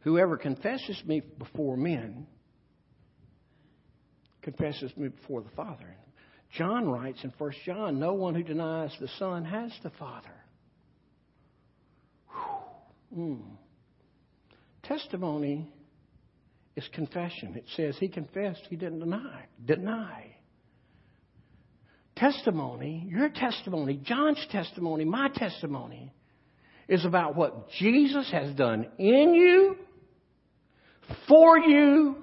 Whoever 0.00 0.36
confesses 0.36 1.00
me 1.06 1.22
before 1.38 1.76
men 1.76 2.26
confesses 4.42 4.92
me 4.96 5.08
before 5.08 5.42
the 5.42 5.50
Father. 5.50 5.96
John 6.56 6.88
writes 6.88 7.22
in 7.22 7.32
1 7.38 7.52
John, 7.64 7.98
No 7.98 8.14
one 8.14 8.34
who 8.34 8.42
denies 8.42 8.94
the 9.00 9.08
Son 9.18 9.44
has 9.44 9.72
the 9.82 9.90
Father. 9.90 10.34
Mm. 13.16 13.42
Testimony 14.82 15.68
is 16.76 16.88
confession. 16.92 17.54
It 17.56 17.64
says 17.76 17.96
he 17.98 18.08
confessed, 18.08 18.62
he 18.68 18.76
didn't 18.76 19.00
deny. 19.00 19.46
Deny. 19.64 20.36
Testimony, 22.16 23.06
your 23.08 23.28
testimony, 23.28 24.00
John's 24.02 24.44
testimony, 24.50 25.04
my 25.04 25.28
testimony, 25.34 26.12
is 26.88 27.04
about 27.04 27.36
what 27.36 27.70
Jesus 27.78 28.30
has 28.30 28.54
done 28.54 28.86
in 28.98 29.34
you, 29.34 29.76
for 31.28 31.58
you, 31.58 32.16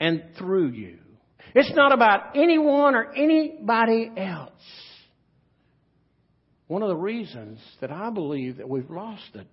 and 0.00 0.22
through 0.38 0.68
you. 0.68 0.98
It's 1.54 1.74
not 1.74 1.92
about 1.92 2.36
anyone 2.36 2.94
or 2.94 3.12
anybody 3.12 4.10
else. 4.16 4.50
One 6.66 6.82
of 6.82 6.88
the 6.88 6.96
reasons 6.96 7.60
that 7.80 7.90
I 7.92 8.10
believe 8.10 8.56
that 8.56 8.68
we've 8.68 8.90
lost 8.90 9.30
it 9.34 9.46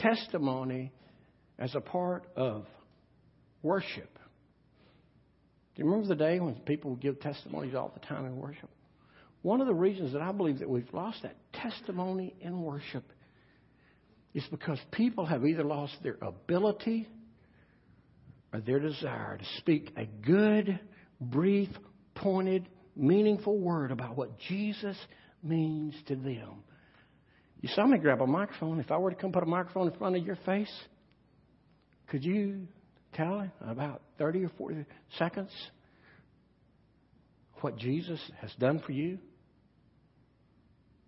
testimony 0.00 0.92
as 1.58 1.74
a 1.74 1.80
part 1.80 2.24
of 2.36 2.66
worship. 3.62 4.18
Do 5.74 5.82
you 5.82 5.84
remember 5.84 6.08
the 6.08 6.16
day 6.16 6.40
when 6.40 6.54
people 6.54 6.90
would 6.92 7.00
give 7.00 7.20
testimonies 7.20 7.74
all 7.74 7.92
the 7.94 8.04
time 8.06 8.24
in 8.26 8.36
worship? 8.36 8.70
One 9.42 9.60
of 9.60 9.66
the 9.66 9.74
reasons 9.74 10.12
that 10.12 10.22
I 10.22 10.32
believe 10.32 10.58
that 10.58 10.68
we've 10.68 10.92
lost 10.92 11.22
that 11.22 11.36
testimony 11.52 12.34
in 12.40 12.60
worship 12.60 13.04
is 14.34 14.44
because 14.50 14.78
people 14.92 15.26
have 15.26 15.46
either 15.46 15.64
lost 15.64 15.96
their 16.02 16.18
ability 16.20 17.08
or 18.52 18.60
their 18.60 18.80
desire 18.80 19.38
to 19.38 19.44
speak 19.58 19.92
a 19.96 20.04
good, 20.04 20.78
brief, 21.20 21.68
pointed, 22.14 22.68
meaningful 22.96 23.58
word 23.58 23.90
about 23.90 24.16
what 24.16 24.38
Jesus 24.40 24.96
means 25.42 25.94
to 26.06 26.16
them. 26.16 26.62
You 27.60 27.68
saw 27.74 27.86
me 27.86 27.98
grab 27.98 28.22
a 28.22 28.26
microphone. 28.26 28.80
If 28.80 28.90
I 28.90 28.96
were 28.96 29.10
to 29.10 29.16
come 29.16 29.32
put 29.32 29.42
a 29.42 29.46
microphone 29.46 29.88
in 29.88 29.98
front 29.98 30.16
of 30.16 30.24
your 30.24 30.38
face, 30.46 30.72
could 32.08 32.24
you 32.24 32.66
tell 33.12 33.40
in 33.40 33.50
about 33.60 34.02
30 34.18 34.44
or 34.44 34.50
40 34.56 34.84
seconds 35.18 35.50
what 37.60 37.76
Jesus 37.76 38.20
has 38.40 38.52
done 38.58 38.82
for 38.84 38.92
you? 38.92 39.18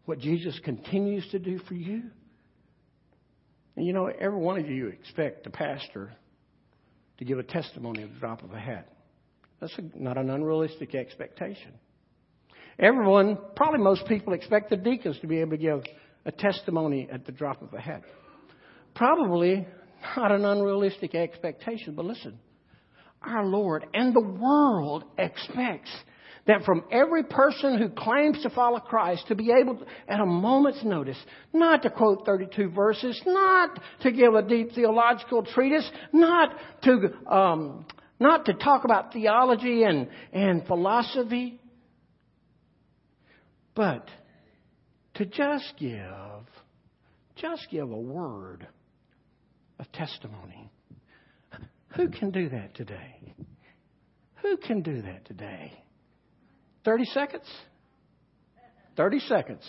What 0.04 0.18
Jesus 0.18 0.58
continues 0.64 1.26
to 1.30 1.38
do 1.38 1.58
for 1.60 1.74
you? 1.74 2.02
And 3.76 3.86
you 3.86 3.94
know, 3.94 4.06
every 4.06 4.38
one 4.38 4.58
of 4.58 4.68
you 4.68 4.88
expect 4.88 5.44
the 5.44 5.50
pastor 5.50 6.12
to 7.18 7.24
give 7.24 7.38
a 7.38 7.42
testimony 7.42 8.02
at 8.02 8.12
the 8.12 8.18
drop 8.18 8.42
of 8.42 8.52
a 8.52 8.58
hat. 8.58 8.88
That's 9.60 9.76
a, 9.78 9.82
not 9.98 10.18
an 10.18 10.28
unrealistic 10.28 10.94
expectation. 10.94 11.72
Everyone, 12.78 13.38
probably 13.54 13.78
most 13.78 14.06
people, 14.06 14.32
expect 14.32 14.70
the 14.70 14.76
deacons 14.76 15.18
to 15.20 15.26
be 15.26 15.38
able 15.38 15.52
to 15.52 15.56
give 15.56 15.84
a 16.24 16.32
testimony 16.32 17.08
at 17.10 17.26
the 17.26 17.32
drop 17.32 17.62
of 17.62 17.72
a 17.74 17.80
hat. 17.80 18.02
Probably 18.94 19.66
not 20.16 20.32
an 20.32 20.44
unrealistic 20.44 21.14
expectation, 21.14 21.94
but 21.94 22.04
listen, 22.04 22.38
our 23.22 23.44
Lord 23.44 23.86
and 23.94 24.14
the 24.14 24.20
world 24.20 25.04
expects 25.18 25.90
that 26.46 26.64
from 26.64 26.82
every 26.90 27.22
person 27.22 27.78
who 27.78 27.88
claims 27.88 28.42
to 28.42 28.50
follow 28.50 28.80
Christ 28.80 29.26
to 29.28 29.36
be 29.36 29.52
able 29.52 29.76
to, 29.76 29.86
at 30.08 30.18
a 30.18 30.26
moment's 30.26 30.82
notice, 30.82 31.18
not 31.52 31.82
to 31.84 31.90
quote 31.90 32.26
32 32.26 32.70
verses, 32.70 33.20
not 33.24 33.78
to 34.00 34.10
give 34.10 34.34
a 34.34 34.42
deep 34.42 34.72
theological 34.74 35.44
treatise, 35.44 35.88
not 36.12 36.50
to, 36.82 37.32
um, 37.32 37.86
not 38.18 38.46
to 38.46 38.54
talk 38.54 38.84
about 38.84 39.12
theology 39.12 39.84
and, 39.84 40.08
and 40.32 40.66
philosophy, 40.66 41.60
But 43.74 44.06
to 45.14 45.26
just 45.26 45.74
give, 45.78 46.46
just 47.36 47.66
give 47.70 47.90
a 47.90 48.00
word 48.00 48.66
of 49.78 49.90
testimony. 49.92 50.70
Who 51.96 52.08
can 52.08 52.30
do 52.30 52.48
that 52.48 52.74
today? 52.74 53.34
Who 54.42 54.56
can 54.56 54.82
do 54.82 55.02
that 55.02 55.24
today? 55.26 55.72
30 56.84 57.04
seconds? 57.06 57.44
30 58.96 59.18
seconds. 59.20 59.68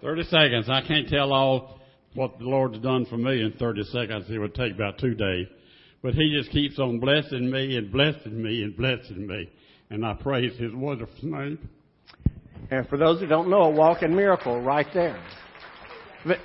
30 0.00 0.22
seconds. 0.24 0.68
I 0.68 0.82
can't 0.86 1.08
tell 1.08 1.32
all 1.32 1.80
what 2.14 2.38
the 2.38 2.44
Lord's 2.44 2.78
done 2.78 3.06
for 3.06 3.16
me 3.16 3.42
in 3.42 3.52
30 3.58 3.84
seconds. 3.84 4.26
It 4.28 4.38
would 4.38 4.54
take 4.54 4.74
about 4.74 4.98
two 4.98 5.14
days. 5.14 5.46
But 6.02 6.14
He 6.14 6.36
just 6.38 6.50
keeps 6.50 6.78
on 6.78 6.98
blessing 6.98 7.50
me 7.50 7.76
and 7.76 7.90
blessing 7.90 8.42
me 8.42 8.62
and 8.62 8.76
blessing 8.76 9.26
me. 9.26 9.50
And 9.90 10.04
I 10.04 10.14
praise 10.14 10.56
His 10.58 10.72
wonderful 10.74 11.28
name. 11.28 11.58
And 12.72 12.88
for 12.88 12.96
those 12.96 13.20
who 13.20 13.26
don't 13.26 13.50
know, 13.50 13.64
a 13.64 13.70
walking 13.70 14.16
miracle 14.16 14.58
right 14.58 14.86
there. 14.94 15.22
But 16.24 16.38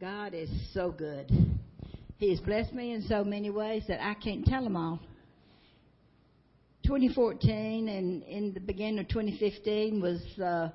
God 0.00 0.34
is 0.34 0.50
so 0.74 0.90
good. 0.90 1.30
He 2.18 2.30
has 2.30 2.40
blessed 2.40 2.72
me 2.72 2.92
in 2.92 3.02
so 3.02 3.22
many 3.22 3.50
ways 3.50 3.84
that 3.86 4.04
I 4.04 4.14
can't 4.14 4.44
tell 4.44 4.64
them 4.64 4.74
all. 4.74 4.98
2014 6.86 7.88
and 7.88 8.24
in 8.24 8.52
the 8.52 8.58
beginning 8.58 8.98
of 8.98 9.06
2015 9.06 10.00
was 10.00 10.20
uh, 10.44 10.70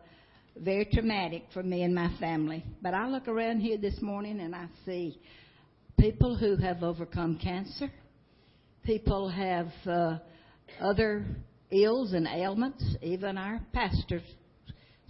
very 0.56 0.86
traumatic 0.86 1.44
for 1.54 1.62
me 1.62 1.84
and 1.84 1.94
my 1.94 2.10
family. 2.22 2.64
But 2.82 2.94
I 2.94 3.10
look 3.10 3.28
around 3.28 3.60
here 3.60 3.78
this 3.78 4.02
morning 4.02 4.40
and 4.40 4.56
I 4.56 4.68
see 4.86 5.20
people 6.00 6.38
who 6.38 6.56
have 6.56 6.84
overcome 6.84 7.38
cancer, 7.38 7.92
people 8.86 9.28
have 9.28 9.68
uh, 9.86 10.20
other 10.80 11.26
ills 11.72 12.14
and 12.14 12.28
ailments. 12.28 12.84
Even 13.02 13.38
our 13.38 13.62
pastor 13.74 14.22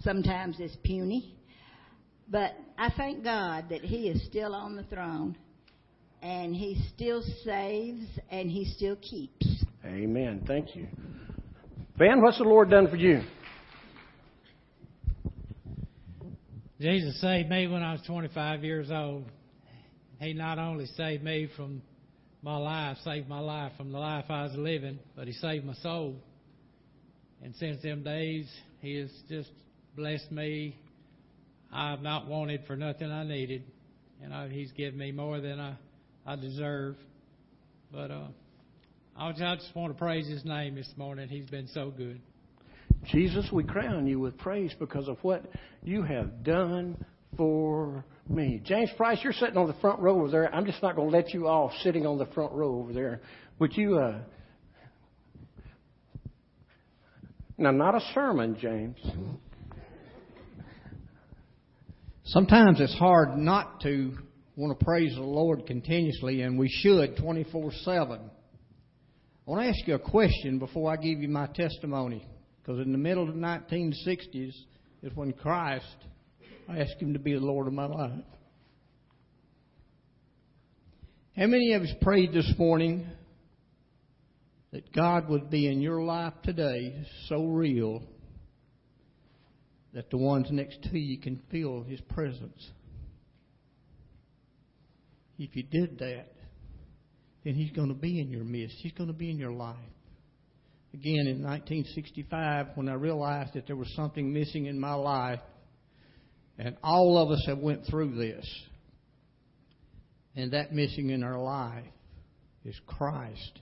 sometimes 0.00 0.60
is 0.60 0.76
puny. 0.82 1.34
But 2.28 2.52
I 2.76 2.90
thank 2.96 3.22
God 3.22 3.66
that 3.70 3.82
He 3.82 4.08
is 4.08 4.24
still 4.26 4.54
on 4.54 4.76
the 4.76 4.82
throne 4.84 5.36
and 6.22 6.54
He 6.54 6.82
still 6.94 7.22
saves 7.44 8.06
and 8.30 8.50
He 8.50 8.64
still 8.64 8.96
keeps. 8.96 9.64
Amen. 9.84 10.42
Thank 10.46 10.74
you. 10.74 10.88
Ben, 11.96 12.20
what's 12.20 12.38
the 12.38 12.44
Lord 12.44 12.70
done 12.70 12.88
for 12.88 12.96
you? 12.96 13.22
Jesus 16.80 17.18
saved 17.20 17.48
me 17.48 17.66
when 17.68 17.82
I 17.82 17.92
was 17.92 18.02
25 18.06 18.62
years 18.62 18.90
old. 18.90 19.24
He 20.20 20.34
not 20.34 20.58
only 20.58 20.86
saved 20.86 21.22
me 21.22 21.48
from 21.56 21.80
my 22.46 22.58
life, 22.58 22.96
saved 23.02 23.28
my 23.28 23.40
life 23.40 23.72
from 23.76 23.90
the 23.90 23.98
life 23.98 24.26
I 24.28 24.44
was 24.44 24.52
living, 24.54 25.00
but 25.16 25.26
He 25.26 25.32
saved 25.32 25.64
my 25.64 25.74
soul. 25.74 26.14
And 27.42 27.52
since 27.56 27.82
them 27.82 28.04
days, 28.04 28.48
He 28.80 28.94
has 29.00 29.10
just 29.28 29.50
blessed 29.96 30.30
me. 30.30 30.78
I've 31.72 32.02
not 32.02 32.28
wanted 32.28 32.60
for 32.68 32.76
nothing 32.76 33.10
I 33.10 33.24
needed. 33.24 33.64
and 34.22 34.30
know, 34.30 34.48
He's 34.48 34.70
given 34.70 34.96
me 34.96 35.10
more 35.10 35.40
than 35.40 35.58
I, 35.58 35.74
I 36.24 36.36
deserve. 36.36 36.94
But 37.90 38.12
uh, 38.12 38.28
I 39.18 39.32
just 39.32 39.74
want 39.74 39.92
to 39.92 39.98
praise 39.98 40.28
His 40.28 40.44
name 40.44 40.76
this 40.76 40.92
morning. 40.96 41.28
He's 41.28 41.50
been 41.50 41.66
so 41.74 41.90
good. 41.90 42.20
Jesus, 43.06 43.48
we 43.52 43.64
crown 43.64 44.06
you 44.06 44.20
with 44.20 44.38
praise 44.38 44.72
because 44.78 45.08
of 45.08 45.18
what 45.22 45.44
you 45.82 46.04
have 46.04 46.44
done 46.44 47.04
for 47.36 48.04
me. 48.28 48.60
James 48.64 48.90
Price, 48.96 49.18
you're 49.22 49.32
sitting 49.32 49.56
on 49.56 49.66
the 49.66 49.74
front 49.74 50.00
row 50.00 50.20
over 50.20 50.30
there. 50.30 50.54
I'm 50.54 50.66
just 50.66 50.82
not 50.82 50.96
going 50.96 51.10
to 51.10 51.16
let 51.16 51.32
you 51.32 51.46
off 51.46 51.72
sitting 51.82 52.06
on 52.06 52.18
the 52.18 52.26
front 52.26 52.52
row 52.52 52.78
over 52.78 52.92
there. 52.92 53.20
Would 53.58 53.76
you, 53.76 53.98
uh, 53.98 54.18
now 57.58 57.70
not 57.70 57.94
a 57.94 58.00
sermon, 58.14 58.56
James. 58.60 58.98
Sometimes 62.24 62.80
it's 62.80 62.96
hard 62.98 63.36
not 63.36 63.80
to 63.82 64.16
want 64.56 64.78
to 64.78 64.84
praise 64.84 65.14
the 65.14 65.22
Lord 65.22 65.66
continuously, 65.66 66.42
and 66.42 66.58
we 66.58 66.68
should 66.68 67.16
24 67.16 67.72
7. 67.84 68.20
I 69.46 69.50
want 69.50 69.62
to 69.62 69.68
ask 69.68 69.86
you 69.86 69.94
a 69.94 69.98
question 69.98 70.58
before 70.58 70.92
I 70.92 70.96
give 70.96 71.20
you 71.20 71.28
my 71.28 71.46
testimony. 71.46 72.26
Because 72.60 72.84
in 72.84 72.90
the 72.90 72.98
middle 72.98 73.28
of 73.28 73.34
the 73.34 73.40
1960s 73.40 74.52
is 75.02 75.14
when 75.14 75.32
Christ, 75.32 75.84
I 76.68 76.78
ask 76.78 76.96
Him 76.98 77.12
to 77.12 77.18
be 77.18 77.34
the 77.34 77.40
Lord 77.40 77.66
of 77.66 77.72
my 77.72 77.86
life. 77.86 78.24
How 81.36 81.46
many 81.46 81.74
of 81.74 81.82
us 81.82 81.92
prayed 82.00 82.32
this 82.32 82.50
morning 82.58 83.06
that 84.72 84.92
God 84.92 85.28
would 85.28 85.50
be 85.50 85.66
in 85.68 85.80
your 85.80 86.02
life 86.02 86.32
today 86.42 87.04
so 87.28 87.44
real 87.44 88.02
that 89.92 90.10
the 90.10 90.16
ones 90.16 90.48
next 90.50 90.82
to 90.84 90.98
you 90.98 91.18
can 91.20 91.42
feel 91.50 91.82
His 91.82 92.00
presence? 92.00 92.70
If 95.38 95.54
you 95.54 95.62
did 95.62 95.98
that, 95.98 96.32
then 97.44 97.54
He's 97.54 97.70
going 97.72 97.88
to 97.88 97.94
be 97.94 98.18
in 98.18 98.30
your 98.30 98.44
midst. 98.44 98.76
He's 98.80 98.92
going 98.92 99.08
to 99.08 99.16
be 99.16 99.30
in 99.30 99.38
your 99.38 99.52
life 99.52 99.76
again 100.94 101.26
in 101.26 101.42
1965 101.42 102.68
when 102.74 102.88
I 102.88 102.94
realized 102.94 103.52
that 103.54 103.66
there 103.66 103.76
was 103.76 103.92
something 103.94 104.32
missing 104.32 104.66
in 104.66 104.80
my 104.80 104.94
life. 104.94 105.40
And 106.58 106.76
all 106.82 107.18
of 107.18 107.30
us 107.30 107.44
have 107.46 107.58
went 107.58 107.86
through 107.86 108.16
this. 108.16 108.46
And 110.34 110.52
that 110.52 110.72
missing 110.72 111.10
in 111.10 111.22
our 111.22 111.40
life 111.40 111.84
is 112.64 112.78
Christ. 112.86 113.60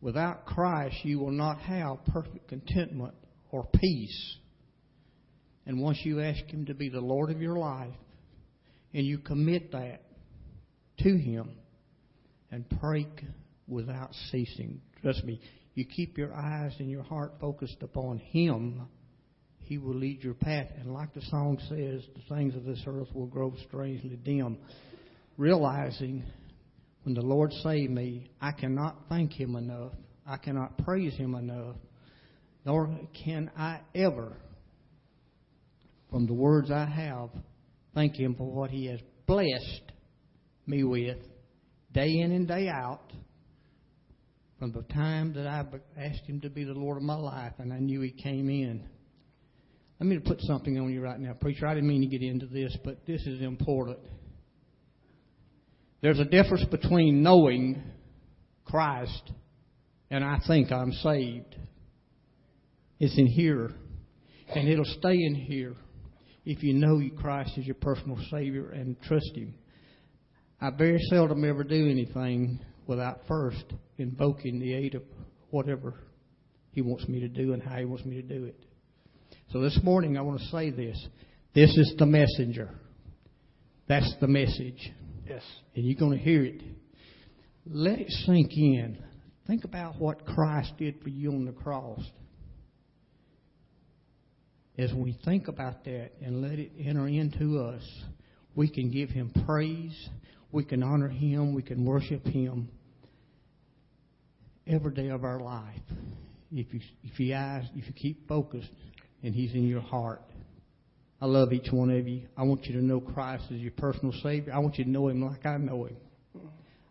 Without 0.00 0.46
Christ, 0.46 0.96
you 1.04 1.18
will 1.18 1.32
not 1.32 1.58
have 1.60 2.04
perfect 2.06 2.48
contentment 2.48 3.14
or 3.50 3.66
peace. 3.74 4.36
And 5.66 5.80
once 5.80 5.98
you 6.04 6.20
ask 6.20 6.44
Him 6.46 6.66
to 6.66 6.74
be 6.74 6.88
the 6.88 7.00
Lord 7.00 7.30
of 7.30 7.40
your 7.40 7.58
life, 7.58 7.94
and 8.94 9.04
you 9.04 9.18
commit 9.18 9.72
that 9.72 10.02
to 10.98 11.16
Him, 11.16 11.50
and 12.50 12.64
pray 12.80 13.06
without 13.66 14.14
ceasing. 14.30 14.80
Trust 15.02 15.24
me, 15.24 15.40
you 15.74 15.84
keep 15.84 16.16
your 16.16 16.32
eyes 16.32 16.72
and 16.78 16.88
your 16.88 17.02
heart 17.02 17.34
focused 17.40 17.82
upon 17.82 18.18
Him, 18.18 18.86
He 19.66 19.78
will 19.78 19.96
lead 19.96 20.22
your 20.22 20.34
path. 20.34 20.68
And 20.78 20.94
like 20.94 21.12
the 21.12 21.22
song 21.22 21.58
says, 21.68 22.02
the 22.14 22.34
things 22.34 22.54
of 22.54 22.64
this 22.64 22.82
earth 22.86 23.08
will 23.12 23.26
grow 23.26 23.52
strangely 23.66 24.16
dim. 24.24 24.58
Realizing 25.36 26.24
when 27.02 27.14
the 27.14 27.22
Lord 27.22 27.52
saved 27.64 27.90
me, 27.90 28.30
I 28.40 28.52
cannot 28.52 28.96
thank 29.08 29.32
Him 29.32 29.56
enough. 29.56 29.92
I 30.24 30.36
cannot 30.36 30.78
praise 30.78 31.14
Him 31.14 31.34
enough. 31.34 31.74
Nor 32.64 32.96
can 33.24 33.50
I 33.58 33.80
ever, 33.92 34.36
from 36.10 36.26
the 36.26 36.34
words 36.34 36.70
I 36.70 36.84
have, 36.86 37.30
thank 37.92 38.14
Him 38.14 38.36
for 38.36 38.48
what 38.48 38.70
He 38.70 38.86
has 38.86 39.00
blessed 39.26 39.92
me 40.68 40.84
with 40.84 41.18
day 41.92 42.20
in 42.20 42.30
and 42.30 42.46
day 42.46 42.68
out 42.68 43.12
from 44.60 44.70
the 44.70 44.82
time 44.94 45.32
that 45.34 45.48
I 45.48 45.64
asked 46.00 46.24
Him 46.26 46.40
to 46.42 46.50
be 46.50 46.62
the 46.62 46.72
Lord 46.72 46.98
of 46.98 47.02
my 47.02 47.16
life 47.16 47.54
and 47.58 47.72
I 47.72 47.78
knew 47.78 48.00
He 48.00 48.12
came 48.12 48.48
in. 48.48 48.88
Let 49.98 50.06
me 50.06 50.18
put 50.18 50.40
something 50.42 50.78
on 50.78 50.92
you 50.92 51.00
right 51.00 51.18
now, 51.18 51.32
preacher. 51.32 51.66
I 51.66 51.74
didn't 51.74 51.88
mean 51.88 52.02
to 52.02 52.06
get 52.06 52.22
into 52.22 52.46
this, 52.46 52.76
but 52.84 53.06
this 53.06 53.26
is 53.26 53.40
important. 53.40 53.98
There's 56.02 56.18
a 56.18 56.24
difference 56.24 56.64
between 56.66 57.22
knowing 57.22 57.82
Christ 58.64 59.32
and 60.10 60.24
I 60.24 60.38
think 60.46 60.70
I'm 60.70 60.92
saved. 60.92 61.56
It's 62.98 63.18
in 63.18 63.26
here, 63.26 63.72
and 64.54 64.68
it'll 64.68 64.84
stay 64.84 65.14
in 65.14 65.34
here 65.34 65.74
if 66.44 66.62
you 66.62 66.74
know 66.74 67.00
Christ 67.18 67.58
is 67.58 67.66
your 67.66 67.74
personal 67.74 68.18
Savior 68.30 68.70
and 68.70 69.00
trust 69.02 69.34
Him. 69.34 69.54
I 70.60 70.70
very 70.70 71.00
seldom 71.10 71.44
ever 71.44 71.64
do 71.64 71.90
anything 71.90 72.60
without 72.86 73.20
first 73.26 73.64
invoking 73.98 74.60
the 74.60 74.72
aid 74.72 74.94
of 74.94 75.02
whatever 75.50 75.94
He 76.70 76.82
wants 76.82 77.08
me 77.08 77.20
to 77.20 77.28
do 77.28 77.52
and 77.52 77.62
how 77.62 77.76
He 77.76 77.84
wants 77.84 78.04
me 78.04 78.16
to 78.16 78.22
do 78.22 78.44
it. 78.44 78.64
So 79.52 79.60
this 79.60 79.78
morning 79.82 80.16
I 80.16 80.22
want 80.22 80.40
to 80.40 80.46
say 80.46 80.70
this. 80.70 81.00
This 81.54 81.70
is 81.76 81.94
the 81.98 82.06
messenger. 82.06 82.70
That's 83.88 84.12
the 84.20 84.26
message. 84.26 84.92
Yes. 85.28 85.42
And 85.74 85.84
you're 85.84 85.98
going 85.98 86.18
to 86.18 86.24
hear 86.24 86.44
it. 86.44 86.62
Let 87.64 88.00
it 88.00 88.10
sink 88.10 88.50
in. 88.52 88.98
Think 89.46 89.64
about 89.64 89.98
what 89.98 90.26
Christ 90.26 90.72
did 90.78 91.00
for 91.02 91.08
you 91.08 91.30
on 91.30 91.44
the 91.44 91.52
cross. 91.52 92.00
As 94.78 94.92
we 94.92 95.16
think 95.24 95.48
about 95.48 95.84
that 95.84 96.10
and 96.20 96.42
let 96.42 96.58
it 96.58 96.72
enter 96.78 97.08
into 97.08 97.60
us, 97.60 97.82
we 98.54 98.68
can 98.68 98.90
give 98.90 99.08
Him 99.08 99.30
praise, 99.46 100.08
we 100.52 100.64
can 100.64 100.82
honor 100.82 101.08
Him, 101.08 101.54
we 101.54 101.62
can 101.62 101.84
worship 101.84 102.26
Him 102.26 102.68
every 104.66 104.92
day 104.92 105.08
of 105.08 105.24
our 105.24 105.40
life. 105.40 105.80
If 106.52 106.72
you 106.72 106.80
if 107.02 107.18
you 107.18 107.34
eyes 107.34 107.64
if 107.74 107.86
you 107.86 107.92
keep 107.92 108.28
focused 108.28 108.70
and 109.22 109.34
He's 109.34 109.52
in 109.54 109.66
your 109.66 109.80
heart. 109.80 110.22
I 111.20 111.26
love 111.26 111.52
each 111.52 111.70
one 111.70 111.90
of 111.90 112.06
you. 112.06 112.22
I 112.36 112.42
want 112.42 112.66
you 112.66 112.74
to 112.74 112.84
know 112.84 113.00
Christ 113.00 113.44
as 113.50 113.58
your 113.58 113.72
personal 113.72 114.12
Savior. 114.22 114.52
I 114.52 114.58
want 114.58 114.78
you 114.78 114.84
to 114.84 114.90
know 114.90 115.08
Him 115.08 115.22
like 115.22 115.46
I 115.46 115.56
know 115.56 115.84
Him. 115.84 115.96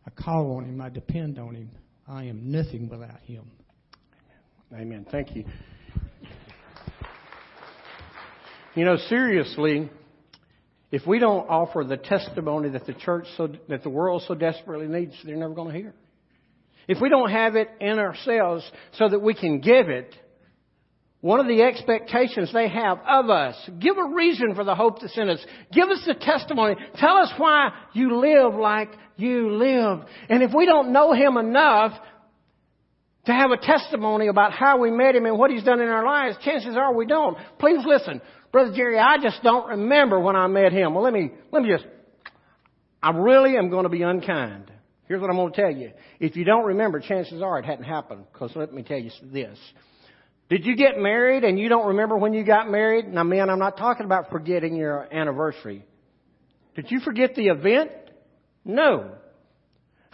I 0.05 0.09
call 0.09 0.57
on 0.57 0.65
Him. 0.65 0.81
I 0.81 0.89
depend 0.89 1.37
on 1.37 1.55
Him. 1.55 1.69
I 2.07 2.23
am 2.25 2.51
nothing 2.51 2.89
without 2.89 3.21
Him. 3.21 3.45
Amen. 4.73 5.05
Thank 5.11 5.35
you. 5.35 5.45
You 8.73 8.83
know, 8.83 8.97
seriously, 9.07 9.89
if 10.91 11.05
we 11.07 11.19
don't 11.19 11.47
offer 11.49 11.83
the 11.83 11.97
testimony 11.97 12.69
that 12.69 12.85
the 12.85 12.93
church 12.93 13.25
so 13.37 13.47
that 13.69 13.83
the 13.83 13.89
world 13.89 14.23
so 14.27 14.35
desperately 14.35 14.87
needs, 14.87 15.13
they're 15.23 15.37
never 15.37 15.53
going 15.53 15.71
to 15.71 15.77
hear. 15.77 15.93
If 16.87 17.01
we 17.01 17.09
don't 17.09 17.31
have 17.31 17.55
it 17.55 17.69
in 17.79 17.99
ourselves 17.99 18.69
so 18.93 19.09
that 19.09 19.21
we 19.21 19.33
can 19.33 19.61
give 19.61 19.89
it, 19.89 20.13
one 21.25 21.39
of 21.39 21.47
the 21.47 21.63
expectations 21.63 22.53
they 22.53 22.69
have 22.69 22.99
of 22.99 23.31
us, 23.31 23.55
give 23.79 23.97
a 23.97 24.13
reason 24.13 24.53
for 24.53 24.63
the 24.63 24.75
hope 24.75 25.01
that's 25.01 25.17
in 25.17 25.27
us. 25.27 25.43
Give 25.73 25.89
us 25.89 26.03
the 26.05 26.13
testimony. 26.13 26.75
Tell 26.99 27.17
us 27.17 27.33
why 27.37 27.71
you 27.93 28.19
live 28.19 28.53
like 28.53 28.89
you 29.17 29.49
live. 29.49 30.05
And 30.29 30.43
if 30.43 30.51
we 30.55 30.67
don't 30.67 30.93
know 30.93 31.13
Him 31.13 31.37
enough 31.37 31.93
to 33.25 33.33
have 33.33 33.49
a 33.49 33.57
testimony 33.57 34.27
about 34.27 34.53
how 34.53 34.77
we 34.77 34.91
met 34.91 35.15
Him 35.15 35.25
and 35.25 35.35
what 35.39 35.49
He's 35.49 35.63
done 35.63 35.81
in 35.81 35.87
our 35.87 36.05
lives, 36.05 36.37
chances 36.45 36.77
are 36.77 36.93
we 36.93 37.07
don't. 37.07 37.35
Please 37.57 37.83
listen. 37.83 38.21
Brother 38.51 38.73
Jerry, 38.75 38.99
I 38.99 39.17
just 39.19 39.41
don't 39.41 39.67
remember 39.67 40.19
when 40.19 40.35
I 40.35 40.45
met 40.45 40.73
him. 40.73 40.93
Well, 40.93 41.03
let 41.03 41.11
me, 41.11 41.31
let 41.51 41.63
me 41.63 41.69
just, 41.69 41.87
I 43.01 43.09
really 43.09 43.57
am 43.57 43.71
going 43.71 43.85
to 43.85 43.89
be 43.89 44.03
unkind. 44.03 44.71
Here's 45.07 45.21
what 45.21 45.31
I'm 45.31 45.37
going 45.37 45.53
to 45.53 45.59
tell 45.59 45.71
you. 45.71 45.91
If 46.19 46.35
you 46.35 46.45
don't 46.45 46.65
remember, 46.65 46.99
chances 46.99 47.41
are 47.41 47.57
it 47.57 47.65
hadn't 47.65 47.85
happened. 47.85 48.25
Because 48.31 48.51
let 48.55 48.71
me 48.71 48.83
tell 48.83 48.99
you 48.99 49.09
this. 49.23 49.57
Did 50.49 50.65
you 50.65 50.75
get 50.75 50.99
married 50.99 51.43
and 51.43 51.57
you 51.59 51.69
don't 51.69 51.87
remember 51.87 52.17
when 52.17 52.33
you 52.33 52.43
got 52.43 52.69
married? 52.69 53.07
Now, 53.07 53.23
man, 53.23 53.49
I'm 53.49 53.59
not 53.59 53.77
talking 53.77 54.05
about 54.05 54.29
forgetting 54.29 54.75
your 54.75 55.07
anniversary. 55.11 55.85
Did 56.75 56.91
you 56.91 56.99
forget 56.99 57.35
the 57.35 57.47
event? 57.47 57.91
No. 58.63 59.15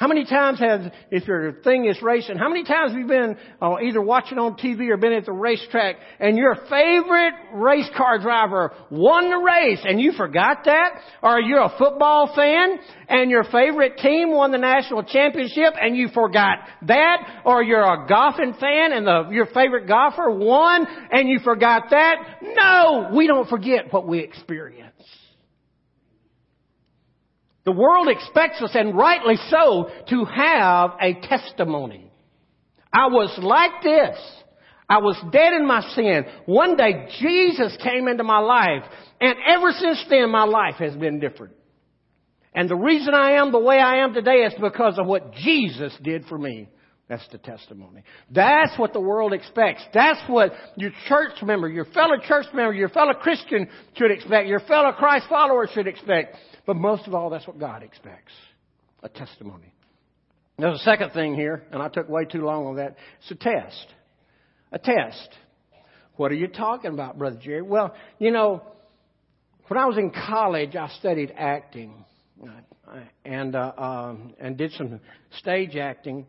How 0.02 0.08
many 0.08 0.26
times 0.26 0.58
have, 0.58 0.92
if 1.12 1.28
your 1.28 1.52
thing 1.62 1.86
is 1.86 2.02
racing, 2.02 2.36
how 2.40 2.50
many 2.50 2.64
times 2.64 2.94
have 2.94 3.00
you 3.00 3.06
been 3.06 3.38
uh, 3.62 3.76
either 3.84 4.02
watching 4.02 4.40
on 4.40 4.56
TV 4.56 4.90
or 4.90 4.98
been 4.98 5.14
at 5.14 5.28
the 5.28 5.32
racetrack 5.32 5.98
and 6.20 6.38
your 6.38 6.56
favorite 6.56 7.34
race 7.54 7.88
car 7.96 8.18
driver 8.18 8.74
won 8.90 9.30
the 9.30 9.38
race 9.38 9.78
and 9.86 10.02
you 10.02 10.14
forgot 10.14 10.64
that? 10.66 11.02
Or 11.22 11.40
you're 11.40 11.62
a 11.62 11.78
football 11.78 12.34
fan 12.36 12.80
and 13.10 13.30
your 13.30 13.44
favorite 13.44 14.00
team 14.00 14.32
won 14.32 14.52
the 14.52 14.58
national 14.58 15.04
championship 15.04 15.76
and 15.80 15.96
you 15.96 16.08
forgot 16.08 16.58
that? 16.88 17.44
Or 17.46 17.62
you're 17.62 17.86
a 17.86 18.08
golfing 18.08 18.56
fan 18.60 18.94
and 18.94 19.06
the, 19.06 19.30
your 19.30 19.46
favorite 19.54 19.88
golfer 19.88 20.32
won 20.32 20.88
and 21.12 21.30
you 21.30 21.38
forgot 21.44 21.92
that? 21.92 22.16
No! 22.42 23.12
We 23.16 23.28
don't 23.28 23.48
forget 23.48 23.94
what 23.94 24.08
we 24.08 24.18
experience. 24.22 24.96
The 27.66 27.72
world 27.72 28.08
expects 28.10 28.62
us, 28.62 28.72
and 28.74 28.98
rightly 28.98 29.36
so, 29.50 29.90
to 30.10 30.26
have 30.26 30.92
a 31.00 31.14
testimony. 31.22 32.12
I 32.92 33.08
was 33.08 33.38
like 33.42 33.84
this. 33.84 34.18
I 34.90 34.98
was 34.98 35.18
dead 35.32 35.54
in 35.54 35.66
my 35.66 35.82
sin. 35.96 36.26
One 36.46 36.76
day 36.76 37.08
Jesus 37.20 37.78
came 37.82 38.08
into 38.08 38.24
my 38.24 38.40
life, 38.40 38.84
and 39.22 39.36
ever 39.48 39.72
since 39.72 40.04
then 40.10 40.30
my 40.32 40.44
life 40.44 40.76
has 40.80 40.96
been 40.96 41.20
different. 41.20 41.54
And 42.54 42.70
the 42.70 42.76
reason 42.76 43.14
I 43.14 43.34
am 43.34 43.52
the 43.52 43.60
way 43.60 43.80
I 43.80 44.04
am 44.04 44.14
today 44.14 44.44
is 44.44 44.54
because 44.60 45.00
of 45.00 45.08
what 45.08 45.34
Jesus 45.36 45.94
did 46.04 46.26
for 46.26 46.38
me. 46.38 46.68
That's 47.08 47.28
the 47.30 47.38
testimony. 47.38 48.04
That's 48.30 48.78
what 48.78 48.94
the 48.94 49.00
world 49.02 49.34
expects. 49.34 49.84
That's 49.94 50.22
what 50.30 50.52
your 50.78 50.92
church 51.08 51.42
member, 51.44 51.70
your 51.70 51.86
fellow 51.86 52.16
church 52.26 52.46
member, 52.54 52.74
your 52.74 52.90
fellow 52.90 53.14
Christian 53.14 53.68
should 53.96 54.12
expect. 54.12 54.48
Your 54.48 54.62
fellow 54.62 54.92
Christ 54.94 55.26
follower 55.30 55.68
should 55.74 55.88
expect. 55.88 56.38
But 56.66 56.76
most 56.76 57.08
of 57.08 57.14
all, 57.16 57.30
that's 57.30 57.48
what 57.48 57.60
God 57.60 57.84
expects 57.84 58.34
a 59.04 59.10
testimony. 59.10 59.74
There's 60.58 60.80
a 60.80 60.84
second 60.84 61.12
thing 61.12 61.34
here, 61.34 61.64
and 61.72 61.82
I 61.82 61.88
took 61.90 62.08
way 62.08 62.26
too 62.26 62.42
long 62.42 62.68
on 62.68 62.76
that. 62.76 62.96
It's 63.22 63.32
a 63.32 63.36
test. 63.36 63.88
A 64.72 64.78
test. 64.80 65.30
What 66.18 66.32
are 66.32 66.36
you 66.36 66.48
talking 66.48 66.94
about, 66.94 67.18
Brother 67.18 67.40
Jerry? 67.42 67.64
Well, 67.64 67.96
you 68.20 68.32
know, 68.32 68.62
when 69.68 69.80
I 69.80 69.86
was 69.86 69.98
in 69.98 70.12
college, 70.12 70.76
I 70.76 70.90
studied 71.00 71.34
acting 71.36 72.06
and 73.26 73.56
uh, 73.56 73.72
um, 73.78 74.34
and 74.40 74.58
did 74.58 74.72
some 74.74 75.00
stage 75.40 75.76
acting. 75.76 76.28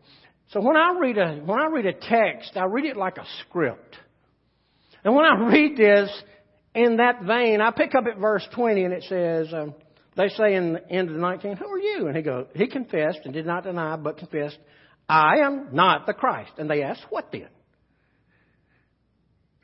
So 0.51 0.61
when 0.61 0.77
I 0.77 0.97
read 0.99 1.17
a 1.17 1.35
when 1.45 1.59
I 1.59 1.67
read 1.67 1.85
a 1.85 1.93
text, 1.93 2.55
I 2.55 2.65
read 2.65 2.85
it 2.85 2.97
like 2.97 3.17
a 3.17 3.25
script. 3.41 3.97
And 5.03 5.13
when 5.13 5.25
I 5.25 5.47
read 5.47 5.77
this 5.77 6.09
in 6.73 6.97
that 6.97 7.23
vein, 7.23 7.61
I 7.61 7.71
pick 7.71 7.93
up 7.95 8.05
at 8.07 8.17
verse 8.17 8.47
20 8.55 8.83
and 8.83 8.93
it 8.93 9.03
says, 9.03 9.53
um, 9.53 9.75
they 10.15 10.29
say 10.29 10.55
in 10.55 10.73
the 10.73 10.89
end 10.91 11.09
of 11.09 11.15
the 11.15 11.21
19, 11.21 11.57
who 11.57 11.67
are 11.67 11.79
you? 11.79 12.07
And 12.07 12.15
he 12.15 12.21
goes, 12.21 12.47
he 12.55 12.67
confessed 12.67 13.19
and 13.25 13.33
did 13.33 13.45
not 13.45 13.63
deny, 13.63 13.95
but 13.95 14.17
confessed, 14.17 14.57
I 15.09 15.37
am 15.39 15.69
not 15.73 16.05
the 16.05 16.13
Christ. 16.13 16.51
And 16.57 16.69
they 16.69 16.83
asked, 16.83 17.05
what 17.09 17.31
then? 17.31 17.47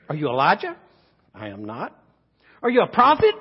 Are 0.10 0.16
you 0.16 0.28
Elijah? 0.28 0.76
I 1.34 1.50
am 1.50 1.66
not. 1.66 1.96
Are 2.64 2.70
you 2.70 2.82
a 2.82 2.88
prophet? 2.88 3.36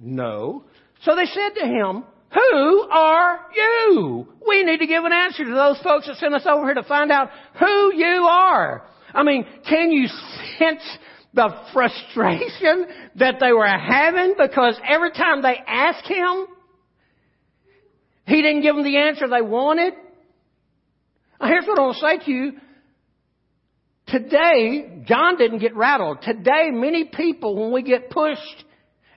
No. 0.00 0.64
So 1.02 1.14
they 1.14 1.26
said 1.26 1.50
to 1.60 1.66
him, 1.66 2.04
who 2.30 2.88
are 2.90 3.40
you? 3.54 4.28
We 4.46 4.64
need 4.64 4.78
to 4.78 4.86
give 4.86 5.04
an 5.04 5.12
answer 5.12 5.44
to 5.44 5.54
those 5.54 5.80
folks 5.82 6.06
that 6.08 6.16
sent 6.16 6.34
us 6.34 6.46
over 6.46 6.66
here 6.66 6.74
to 6.74 6.82
find 6.82 7.10
out 7.10 7.30
who 7.58 7.94
you 7.94 8.26
are. 8.30 8.86
I 9.14 9.22
mean, 9.22 9.46
can 9.68 9.90
you 9.90 10.08
sense 10.58 10.82
the 11.34 11.48
frustration 11.72 12.86
that 13.16 13.36
they 13.40 13.52
were 13.52 13.66
having 13.66 14.34
because 14.38 14.78
every 14.88 15.12
time 15.12 15.42
they 15.42 15.56
asked 15.66 16.06
him, 16.06 16.46
he 18.26 18.42
didn't 18.42 18.62
give 18.62 18.74
them 18.74 18.84
the 18.84 18.98
answer 18.98 19.28
they 19.28 19.42
wanted. 19.42 19.94
Here's 21.40 21.66
what 21.66 21.78
I 21.78 21.82
want 21.82 21.96
to 21.96 22.00
say 22.00 22.24
to 22.24 22.30
you. 22.30 22.52
Today, 24.08 25.02
John 25.06 25.36
didn't 25.36 25.58
get 25.58 25.76
rattled. 25.76 26.22
Today, 26.22 26.70
many 26.70 27.04
people, 27.04 27.56
when 27.56 27.72
we 27.72 27.82
get 27.82 28.10
pushed 28.10 28.64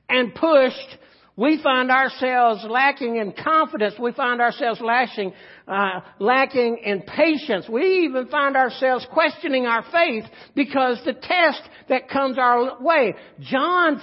and 0.09 0.35
pushed, 0.35 0.97
we 1.35 1.61
find 1.63 1.89
ourselves 1.89 2.63
lacking 2.69 3.15
in 3.15 3.31
confidence. 3.31 3.95
We 3.99 4.11
find 4.11 4.41
ourselves 4.41 4.81
lacking, 4.81 5.33
uh, 5.67 6.01
lacking 6.19 6.81
in 6.83 7.01
patience. 7.03 7.67
We 7.69 8.05
even 8.05 8.27
find 8.27 8.57
ourselves 8.57 9.07
questioning 9.13 9.65
our 9.65 9.83
faith 9.91 10.25
because 10.55 11.01
the 11.05 11.13
test 11.13 11.61
that 11.89 12.09
comes 12.09 12.37
our 12.37 12.81
way. 12.81 13.15
John 13.39 14.01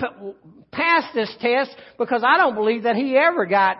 passed 0.72 1.14
this 1.14 1.34
test 1.40 1.70
because 1.98 2.24
I 2.26 2.38
don't 2.38 2.54
believe 2.54 2.84
that 2.84 2.96
he 2.96 3.16
ever 3.16 3.44
got 3.44 3.76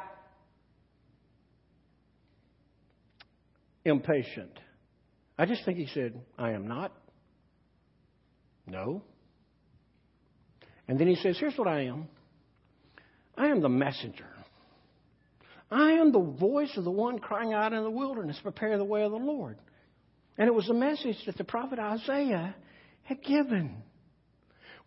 impatient. 3.85 4.61
I 5.39 5.47
just 5.47 5.65
think 5.65 5.79
he 5.79 5.87
said, 5.87 6.21
I 6.39 6.53
am 6.53 6.69
not. 6.69 6.93
No. 8.67 9.03
And 10.87 10.99
then 10.99 11.07
he 11.07 11.15
says, 11.17 11.39
Here's 11.39 11.57
what 11.57 11.69
I 11.69 11.83
am. 11.83 12.09
I 13.39 13.47
am 13.47 13.61
the 13.61 13.69
messenger. 13.69 14.27
I 15.71 15.93
am 15.93 16.13
the 16.13 16.37
voice 16.41 16.73
of 16.77 16.85
the 16.85 16.91
one 16.91 17.19
crying 17.19 17.53
out 17.53 17.73
in 17.73 17.83
the 17.83 17.91
wilderness, 17.91 18.39
prepare 18.43 18.77
the 18.79 18.85
way 18.85 19.03
of 19.03 19.13
the 19.13 19.19
Lord. 19.19 19.59
And 20.37 20.49
it 20.49 20.55
was 20.55 20.69
a 20.69 20.75
message 20.75 21.17
that 21.27 21.37
the 21.37 21.45
prophet 21.45 21.79
Isaiah 21.79 22.55
had 23.03 23.23
given. 23.23 23.83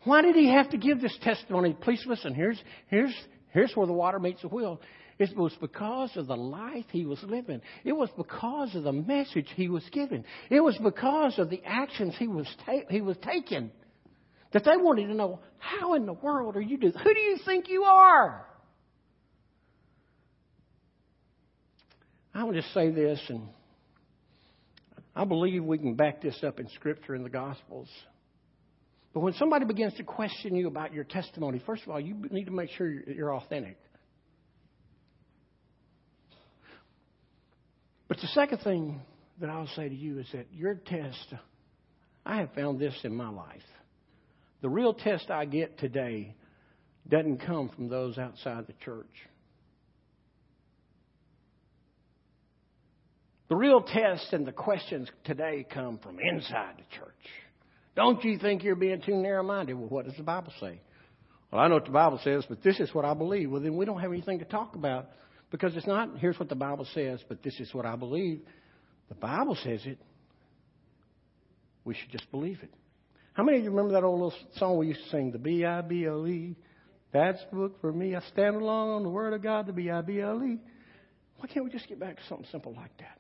Why 0.04 0.22
did 0.22 0.36
he 0.36 0.50
have 0.50 0.70
to 0.72 0.78
give 0.78 1.00
this 1.00 1.18
testimony? 1.22 1.76
Please 1.80 2.04
listen. 2.06 2.34
Here's, 2.34 2.62
here's, 2.88 3.16
here's 3.50 3.72
where 3.74 3.88
the 3.88 3.94
water 3.94 4.20
meets 4.20 4.42
the 4.42 4.48
wheel. 4.48 4.82
It 5.20 5.38
was 5.38 5.56
because 5.62 6.18
of 6.18 6.28
the 6.28 6.36
life 6.36 6.86
he 6.92 7.06
was 7.06 7.22
living. 7.24 7.62
It 7.84 7.94
was 7.94 8.10
because 8.18 8.74
of 8.76 8.84
the 8.84 8.92
message 8.92 9.48
he 9.56 9.70
was 9.70 9.84
giving. 9.92 10.26
It 10.50 10.62
was 10.62 10.78
because 10.84 11.38
of 11.38 11.50
the 11.50 11.62
actions 11.64 12.16
he 12.18 12.28
was, 12.28 12.48
ta- 12.66 12.88
he 12.90 13.02
was 13.02 13.18
taking 13.22 13.72
that 14.54 14.64
they 14.64 14.78
wanted 14.78 15.08
to 15.08 15.14
know 15.14 15.40
how 15.60 15.94
in 15.94 16.06
the 16.06 16.14
world 16.14 16.56
are 16.56 16.62
you 16.62 16.78
doing? 16.78 16.94
Who 16.94 17.14
do 17.14 17.20
you 17.20 17.38
think 17.46 17.70
you 17.70 17.84
are? 17.84 18.46
I 22.34 22.44
will 22.44 22.54
just 22.54 22.74
say 22.74 22.92
this, 22.92 23.20
and 23.28 23.50
I 25.16 25.26
believe 25.26 25.64
we 25.64 25.78
can 25.78 25.96
back 25.96 26.22
this 26.22 26.42
up 26.44 26.60
in 26.60 26.70
Scripture 26.70 27.14
and 27.14 27.26
the 27.26 27.30
Gospels. 27.30 27.90
But 29.14 29.20
when 29.20 29.34
somebody 29.34 29.66
begins 29.66 29.94
to 29.96 30.04
question 30.04 30.56
you 30.56 30.68
about 30.68 30.94
your 30.94 31.04
testimony, 31.04 31.62
first 31.66 31.84
of 31.84 31.90
all, 31.90 32.00
you 32.00 32.16
need 32.32 32.46
to 32.46 32.52
make 32.52 32.70
sure 32.72 32.90
you're 32.90 33.36
authentic. 33.36 33.78
But 38.08 38.18
the 38.18 38.28
second 38.28 38.60
thing 38.60 39.02
that 39.40 39.50
I'll 39.50 39.70
say 39.76 39.90
to 39.90 39.96
you 39.96 40.20
is 40.20 40.28
that 40.34 40.48
your 40.54 40.76
test, 40.76 41.34
I 42.26 42.38
have 42.38 42.54
found 42.54 42.80
this 42.80 42.94
in 43.04 43.14
my 43.16 43.30
life. 43.30 43.62
The 44.62 44.70
real 44.70 44.94
test 44.94 45.30
I 45.30 45.46
get 45.46 45.80
today 45.80 46.36
doesn't 47.08 47.40
come 47.46 47.70
from 47.70 47.90
those 47.90 48.18
outside 48.18 48.68
the 48.68 48.74
church. 48.86 49.10
The 53.50 53.56
real 53.56 53.82
test 53.82 54.32
and 54.32 54.46
the 54.48 54.52
questions 54.54 55.10
today 55.26 55.66
come 55.70 55.98
from 55.98 56.20
inside 56.20 56.76
the 56.78 56.98
church. 56.98 57.12
Don't 57.96 58.24
you 58.24 58.38
think 58.38 58.64
you're 58.64 58.76
being 58.76 59.02
too 59.02 59.16
narrow 59.16 59.44
minded? 59.44 59.74
Well, 59.74 59.90
what 59.90 60.06
does 60.06 60.16
the 60.16 60.24
Bible 60.24 60.54
say? 60.62 60.80
Well, 61.52 61.62
I 61.62 61.68
know 61.68 61.74
what 61.74 61.86
the 61.86 61.92
Bible 61.92 62.20
says, 62.24 62.46
but 62.48 62.64
this 62.64 62.80
is 62.80 62.94
what 62.94 63.04
I 63.04 63.14
believe. 63.14 63.52
Well, 63.52 63.62
then 63.62 63.76
we 63.76 63.86
don't 63.86 64.00
have 64.00 64.12
anything 64.12 64.40
to 64.40 64.46
talk 64.46 64.76
about 64.76 65.10
because 65.50 65.76
it's 65.76 65.86
not, 65.86 66.18
here's 66.18 66.40
what 66.40 66.48
the 66.48 66.56
Bible 66.56 66.88
says, 66.94 67.20
but 67.28 67.44
this 67.44 67.60
is 67.60 67.74
what 67.74 67.86
I 67.86 67.98
believe. 67.98 68.40
The 69.10 69.16
Bible 69.16 69.58
says 69.62 69.82
it. 69.84 69.98
we 71.84 71.94
should 71.94 72.10
just 72.10 72.32
believe 72.32 72.60
it. 72.64 72.74
How 73.34 73.44
many 73.44 73.60
of 73.60 73.64
you 73.64 73.70
remember 73.70 73.94
that 73.94 74.04
old 74.04 74.22
little 74.22 74.40
song 74.58 74.78
we 74.78 74.88
used 74.88 75.04
to 75.06 75.10
sing, 75.10 75.32
the 75.32 75.38
B 75.38 75.64
I 75.64 75.82
B 75.82 76.06
L 76.06 76.28
E? 76.28 76.56
That's 77.14 77.40
the 77.50 77.56
book 77.56 77.82
for 77.82 77.92
me. 77.92 78.16
I 78.16 78.22
stand 78.32 78.56
alone 78.56 78.90
on 78.90 79.04
the 79.04 79.10
Word 79.10 79.34
of 79.34 79.42
God, 79.42 79.68
the 79.68 79.74
B 79.74 79.90
I 79.90 80.02
B 80.02 80.20
L 80.20 80.44
E. 80.44 80.60
Why 81.38 81.48
can't 81.48 81.66
we 81.66 81.72
just 81.72 81.88
get 81.88 82.00
back 82.00 82.18
to 82.18 82.22
something 82.28 82.48
simple 82.52 82.74
like 82.76 82.96
that? 83.00 83.18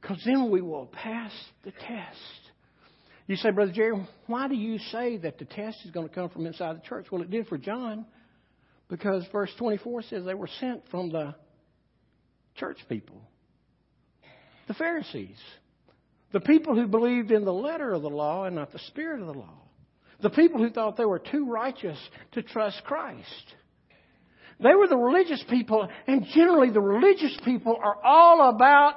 Because 0.00 0.20
then 0.26 0.50
we 0.50 0.60
will 0.60 0.86
pass 0.86 1.32
the 1.62 1.70
test. 1.70 2.18
You 3.28 3.36
say, 3.36 3.50
Brother 3.50 3.72
Jerry, 3.72 4.06
why 4.26 4.48
do 4.48 4.56
you 4.56 4.78
say 4.90 5.16
that 5.18 5.38
the 5.38 5.44
test 5.44 5.78
is 5.84 5.92
going 5.92 6.08
to 6.08 6.14
come 6.14 6.28
from 6.28 6.44
inside 6.44 6.76
the 6.76 6.86
church? 6.86 7.06
Well, 7.10 7.22
it 7.22 7.30
did 7.30 7.46
for 7.46 7.56
John 7.56 8.04
because 8.88 9.24
verse 9.30 9.50
24 9.58 10.02
says 10.02 10.24
they 10.24 10.34
were 10.34 10.50
sent 10.60 10.82
from 10.90 11.10
the 11.10 11.34
church 12.56 12.78
people, 12.88 13.22
the 14.66 14.74
Pharisees, 14.74 15.38
the 16.32 16.40
people 16.40 16.74
who 16.74 16.86
believed 16.86 17.30
in 17.30 17.44
the 17.44 17.52
letter 17.52 17.92
of 17.92 18.02
the 18.02 18.10
law 18.10 18.44
and 18.44 18.56
not 18.56 18.72
the 18.72 18.78
spirit 18.78 19.20
of 19.20 19.26
the 19.26 19.34
law, 19.34 19.54
the 20.20 20.30
people 20.30 20.58
who 20.58 20.70
thought 20.70 20.96
they 20.96 21.04
were 21.04 21.18
too 21.18 21.46
righteous 21.46 21.98
to 22.32 22.42
trust 22.42 22.82
Christ. 22.84 23.54
They 24.60 24.74
were 24.74 24.86
the 24.86 24.96
religious 24.96 25.42
people, 25.50 25.88
and 26.06 26.24
generally 26.34 26.70
the 26.70 26.80
religious 26.80 27.36
people 27.44 27.76
are 27.82 27.96
all 28.04 28.50
about 28.50 28.94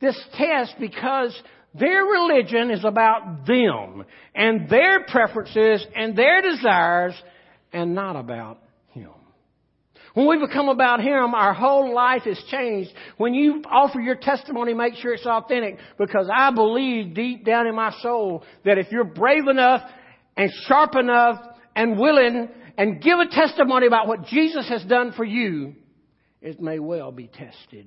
this 0.00 0.18
test 0.34 0.74
because 0.78 1.36
their 1.74 2.04
religion 2.04 2.70
is 2.70 2.84
about 2.84 3.46
them 3.46 4.04
and 4.34 4.68
their 4.68 5.04
preferences 5.04 5.84
and 5.94 6.16
their 6.16 6.40
desires 6.40 7.14
and 7.72 7.94
not 7.94 8.16
about. 8.16 8.58
When 10.16 10.28
we 10.28 10.38
become 10.38 10.70
about 10.70 11.02
Him, 11.02 11.34
our 11.34 11.52
whole 11.52 11.94
life 11.94 12.22
is 12.26 12.42
changed. 12.50 12.90
When 13.18 13.34
you 13.34 13.60
offer 13.70 14.00
your 14.00 14.14
testimony, 14.14 14.72
make 14.72 14.94
sure 14.94 15.12
it's 15.12 15.26
authentic 15.26 15.76
because 15.98 16.30
I 16.34 16.50
believe 16.52 17.12
deep 17.12 17.44
down 17.44 17.66
in 17.66 17.74
my 17.74 17.92
soul 18.00 18.42
that 18.64 18.78
if 18.78 18.90
you're 18.90 19.04
brave 19.04 19.46
enough 19.46 19.82
and 20.34 20.50
sharp 20.68 20.96
enough 20.96 21.38
and 21.74 21.98
willing 21.98 22.48
and 22.78 23.02
give 23.02 23.18
a 23.18 23.28
testimony 23.28 23.86
about 23.86 24.08
what 24.08 24.24
Jesus 24.24 24.66
has 24.70 24.82
done 24.84 25.12
for 25.12 25.24
you, 25.24 25.74
it 26.40 26.62
may 26.62 26.78
well 26.78 27.12
be 27.12 27.26
tested. 27.26 27.86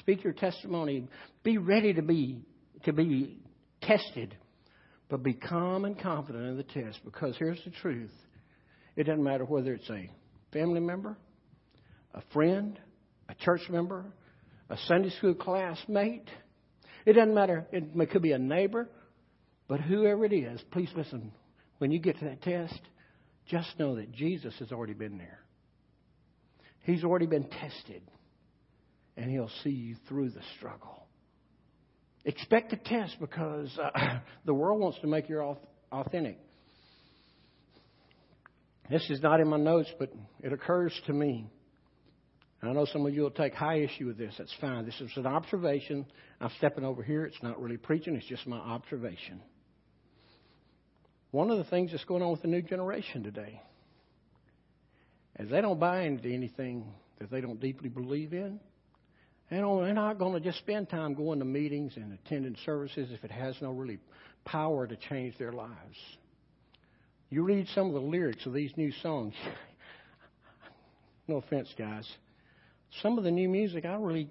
Speak 0.00 0.24
your 0.24 0.32
testimony. 0.32 1.06
Be 1.44 1.58
ready 1.58 1.92
to 1.92 2.02
be 2.02 2.42
to 2.86 2.92
be 2.92 3.38
tested, 3.82 4.36
but 5.08 5.22
be 5.22 5.34
calm 5.34 5.84
and 5.84 5.96
confident 5.96 6.44
in 6.44 6.56
the 6.56 6.64
test 6.64 6.98
because 7.04 7.36
here's 7.38 7.62
the 7.64 7.70
truth. 7.70 8.10
It 8.96 9.04
doesn't 9.04 9.22
matter 9.22 9.44
whether 9.44 9.74
it's 9.74 9.88
a 9.90 10.10
family 10.54 10.80
member, 10.80 11.18
a 12.14 12.22
friend, 12.32 12.80
a 13.28 13.34
church 13.34 13.60
member, 13.68 14.06
a 14.70 14.78
Sunday 14.86 15.10
school 15.10 15.34
classmate. 15.34 16.28
It 17.04 17.14
doesn't 17.14 17.34
matter. 17.34 17.66
It 17.70 18.10
could 18.10 18.22
be 18.22 18.32
a 18.32 18.38
neighbor, 18.38 18.88
but 19.68 19.80
whoever 19.80 20.24
it 20.24 20.32
is, 20.32 20.62
please 20.70 20.88
listen. 20.96 21.32
When 21.78 21.90
you 21.90 21.98
get 21.98 22.18
to 22.20 22.24
that 22.26 22.40
test, 22.40 22.80
just 23.46 23.78
know 23.78 23.96
that 23.96 24.12
Jesus 24.12 24.54
has 24.60 24.72
already 24.72 24.94
been 24.94 25.18
there. 25.18 25.40
He's 26.84 27.04
already 27.04 27.26
been 27.26 27.44
tested, 27.44 28.02
and 29.16 29.30
He'll 29.30 29.50
see 29.62 29.70
you 29.70 29.96
through 30.08 30.30
the 30.30 30.40
struggle. 30.56 31.06
Expect 32.24 32.72
a 32.72 32.76
test 32.76 33.16
because 33.20 33.70
uh, 33.78 34.18
the 34.46 34.54
world 34.54 34.80
wants 34.80 34.98
to 35.00 35.06
make 35.06 35.28
you 35.28 35.56
authentic. 35.92 36.38
This 38.90 39.08
is 39.10 39.22
not 39.22 39.40
in 39.40 39.48
my 39.48 39.56
notes, 39.56 39.90
but 39.98 40.12
it 40.42 40.52
occurs 40.52 40.98
to 41.06 41.12
me. 41.12 41.48
I 42.62 42.72
know 42.72 42.86
some 42.86 43.04
of 43.04 43.14
you 43.14 43.22
will 43.22 43.30
take 43.30 43.54
high 43.54 43.80
issue 43.80 44.06
with 44.06 44.16
this. 44.16 44.34
That's 44.38 44.54
fine. 44.60 44.86
This 44.86 44.98
is 45.00 45.10
an 45.16 45.26
observation. 45.26 46.06
I'm 46.40 46.50
stepping 46.58 46.84
over 46.84 47.02
here. 47.02 47.24
It's 47.24 47.42
not 47.42 47.60
really 47.60 47.76
preaching, 47.76 48.16
it's 48.16 48.26
just 48.26 48.46
my 48.46 48.56
observation. 48.56 49.42
One 51.30 51.50
of 51.50 51.58
the 51.58 51.64
things 51.64 51.90
that's 51.90 52.04
going 52.04 52.22
on 52.22 52.30
with 52.30 52.42
the 52.42 52.48
new 52.48 52.62
generation 52.62 53.22
today 53.22 53.60
is 55.38 55.50
they 55.50 55.60
don't 55.60 55.80
buy 55.80 56.02
into 56.02 56.32
anything 56.32 56.92
that 57.18 57.30
they 57.30 57.40
don't 57.40 57.60
deeply 57.60 57.88
believe 57.88 58.32
in. 58.32 58.60
And 59.50 59.60
they're 59.82 59.92
not 59.92 60.18
going 60.18 60.32
to 60.32 60.40
just 60.40 60.58
spend 60.58 60.88
time 60.88 61.14
going 61.14 61.40
to 61.40 61.44
meetings 61.44 61.94
and 61.96 62.12
attending 62.12 62.56
services 62.64 63.10
if 63.12 63.24
it 63.24 63.30
has 63.30 63.56
no 63.60 63.72
really 63.72 63.98
power 64.44 64.86
to 64.86 64.96
change 64.96 65.36
their 65.36 65.52
lives. 65.52 65.98
You 67.34 67.42
read 67.42 67.66
some 67.74 67.88
of 67.88 67.94
the 67.94 68.00
lyrics 68.00 68.46
of 68.46 68.52
these 68.52 68.70
new 68.76 68.92
songs. 69.02 69.34
no 71.26 71.38
offense, 71.38 71.68
guys. 71.76 72.08
Some 73.02 73.18
of 73.18 73.24
the 73.24 73.32
new 73.32 73.48
music, 73.48 73.84
I 73.84 73.96
really 73.96 74.30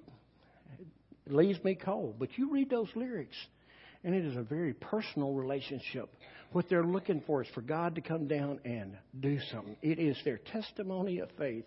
leaves 1.28 1.62
me 1.66 1.76
cold. 1.76 2.16
But 2.18 2.30
you 2.38 2.50
read 2.50 2.70
those 2.70 2.88
lyrics, 2.96 3.36
and 4.06 4.16
it 4.16 4.24
is 4.24 4.38
a 4.38 4.42
very 4.42 4.72
personal 4.72 5.34
relationship. 5.34 6.16
What 6.54 6.70
they're 6.70 6.86
looking 6.86 7.22
for 7.28 7.44
is 7.44 7.50
for 7.54 7.60
God 7.60 7.96
to 7.96 8.02
come 8.02 8.30
down 8.30 8.62
and 8.64 8.96
do 9.20 9.38
something. 9.52 9.76
It 9.82 10.00
is 10.00 10.16
their 10.24 10.38
testimony 10.38 11.20
of 11.20 11.30
faith, 11.38 11.66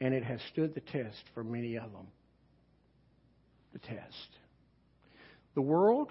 and 0.00 0.14
it 0.14 0.24
has 0.24 0.40
stood 0.54 0.74
the 0.74 0.80
test 0.80 1.22
for 1.34 1.44
many 1.44 1.76
of 1.76 1.92
them 1.92 2.06
the 3.74 3.78
test. 3.80 4.30
The 5.54 5.60
world 5.60 6.10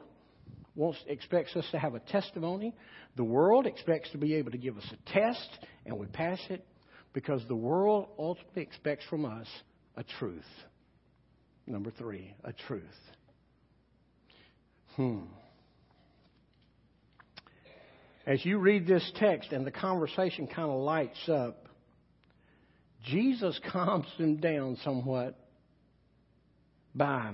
wants, 0.75 0.99
expects 1.07 1.55
us 1.55 1.65
to 1.71 1.79
have 1.79 1.95
a 1.95 1.99
testimony. 1.99 2.75
The 3.17 3.23
world 3.23 3.65
expects 3.65 4.11
to 4.11 4.19
be 4.19 4.35
able 4.35 4.51
to 4.51 4.59
give 4.59 4.77
us 4.77 4.85
a 4.93 5.11
test, 5.11 5.49
and 5.87 5.97
we 5.97 6.05
pass 6.05 6.39
it 6.51 6.63
because 7.13 7.41
the 7.47 7.55
world 7.55 8.09
ultimately 8.19 8.61
expects 8.61 9.03
from 9.09 9.25
us 9.25 9.47
a 9.95 10.03
truth. 10.19 10.45
Number 11.65 11.89
three, 11.89 12.35
a 12.43 12.53
truth. 12.53 12.83
Hmm. 14.95 15.21
As 18.27 18.45
you 18.45 18.59
read 18.59 18.85
this 18.85 19.11
text 19.15 19.51
and 19.51 19.65
the 19.65 19.71
conversation 19.71 20.45
kind 20.45 20.69
of 20.69 20.79
lights 20.79 21.27
up, 21.27 21.65
Jesus 23.03 23.59
calms 23.71 24.05
them 24.19 24.37
down 24.37 24.77
somewhat 24.83 25.39
by 26.93 27.33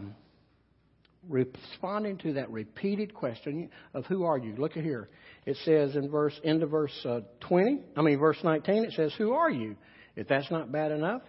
responding 1.28 2.18
to 2.20 2.34
that 2.34 2.50
repeated 2.50 3.14
question 3.14 3.70
of 3.94 4.06
who 4.06 4.24
are 4.24 4.38
you. 4.38 4.56
Look 4.56 4.78
at 4.78 4.84
here. 4.84 5.10
It 5.46 5.58
says 5.64 5.96
in 5.96 6.10
verse 6.10 6.40
end 6.44 6.64
of 6.64 6.70
verse 6.70 6.94
uh, 7.06 7.22
20, 7.42 7.80
I 7.96 8.02
mean 8.02 8.20
verse 8.20 8.38
19, 8.44 8.86
it 8.86 8.94
says, 8.94 9.14
"Who 9.18 9.34
are 9.34 9.50
you?" 9.50 9.76
If 10.16 10.28
that's 10.28 10.50
not 10.52 10.72
bad 10.72 10.92
enough, 10.92 11.22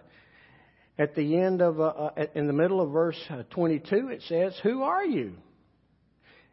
at 0.97 1.15
the 1.15 1.37
end 1.37 1.61
of 1.61 1.79
uh, 1.79 1.83
uh, 1.83 2.25
in 2.35 2.47
the 2.47 2.53
middle 2.53 2.81
of 2.81 2.91
verse 2.91 3.19
uh, 3.29 3.43
22, 3.51 4.09
it 4.09 4.21
says, 4.27 4.57
"Who 4.63 4.83
are 4.83 5.05
you?" 5.05 5.33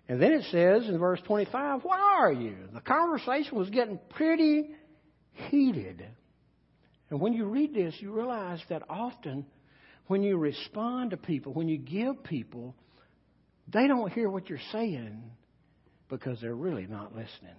And 0.09 0.21
then 0.21 0.33
it 0.33 0.45
says 0.51 0.89
in 0.89 0.99
verse 0.99 1.21
25, 1.27 1.85
"What 1.85 2.01
are 2.01 2.33
you?" 2.33 2.57
The 2.73 2.81
conversation 2.81 3.57
was 3.57 3.71
getting 3.71 3.99
pretty 4.11 4.71
heated. 5.51 6.05
And 7.11 7.21
when 7.21 7.35
you 7.35 7.45
read 7.45 7.75
this, 7.75 7.95
you 8.01 8.13
realize 8.13 8.61
that 8.71 8.83
often 8.89 9.47
when 10.07 10.23
you 10.23 10.37
respond 10.37 11.11
to 11.11 11.17
people, 11.17 11.53
when 11.53 11.69
you 11.69 11.79
give 11.79 12.25
people, 12.25 12.75
they 13.73 13.87
don't 13.87 14.13
hear 14.13 14.29
what 14.29 14.49
you're 14.49 14.59
saying 14.71 15.23
because 16.09 16.41
they're 16.41 16.55
really 16.55 16.87
not 16.87 17.15
listening. 17.15 17.57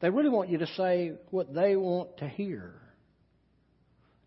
They 0.00 0.10
really 0.10 0.28
want 0.28 0.48
you 0.48 0.58
to 0.58 0.66
say 0.76 1.12
what 1.30 1.54
they 1.54 1.76
want 1.76 2.18
to 2.18 2.28
hear. 2.28 2.74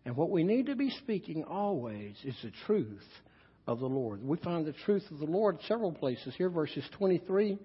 And 0.04 0.16
what 0.16 0.30
we 0.30 0.42
need 0.42 0.66
to 0.66 0.76
be 0.76 0.90
speaking 0.90 1.44
always 1.44 2.16
is 2.24 2.34
the 2.42 2.52
truth 2.66 3.06
of 3.66 3.78
the 3.78 3.86
Lord. 3.86 4.22
We 4.22 4.36
find 4.38 4.66
the 4.66 4.74
truth 4.84 5.04
of 5.10 5.18
the 5.18 5.26
Lord 5.26 5.58
several 5.68 5.92
places 5.92 6.34
here, 6.36 6.50
verses 6.50 6.84
23 6.98 7.58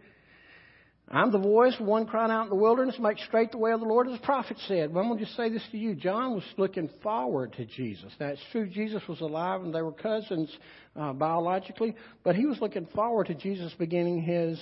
I'm 1.10 1.32
the 1.32 1.38
voice 1.38 1.74
one 1.80 2.06
crying 2.06 2.32
out 2.32 2.43
in 2.43 2.50
the 2.50 2.56
wilderness, 2.56 2.98
make 3.00 3.17
straight 3.20 3.52
the 3.52 3.58
way 3.58 3.72
of 3.72 3.80
the 3.80 3.86
Lord, 3.86 4.08
as 4.08 4.20
the 4.20 4.26
prophet 4.26 4.58
said. 4.67 4.93
But 4.93 5.00
I'm 5.00 5.08
going 5.08 5.20
to 5.20 5.26
just 5.26 5.38
say 5.38 5.50
this 5.50 5.65
to 5.72 5.78
you. 5.78 5.96
John 5.96 6.34
was 6.34 6.43
looking 6.58 6.89
forward 7.02 7.54
to 7.54 7.65
Jesus. 7.65 8.12
Now, 8.20 8.28
it's 8.28 8.41
true, 8.52 8.67
Jesus 8.67 9.02
was 9.08 9.22
alive 9.22 9.62
and 9.62 9.74
they 9.74 9.82
were 9.82 9.93
cousins 9.93 10.56
uh, 10.98 11.13
biologically, 11.13 11.96
but 12.24 12.36
he 12.36 12.46
was 12.46 12.60
looking 12.60 12.88
forward 12.88 13.28
to 13.28 13.36
Jesus 13.36 13.74
beginning 13.80 14.22
his 14.22 14.60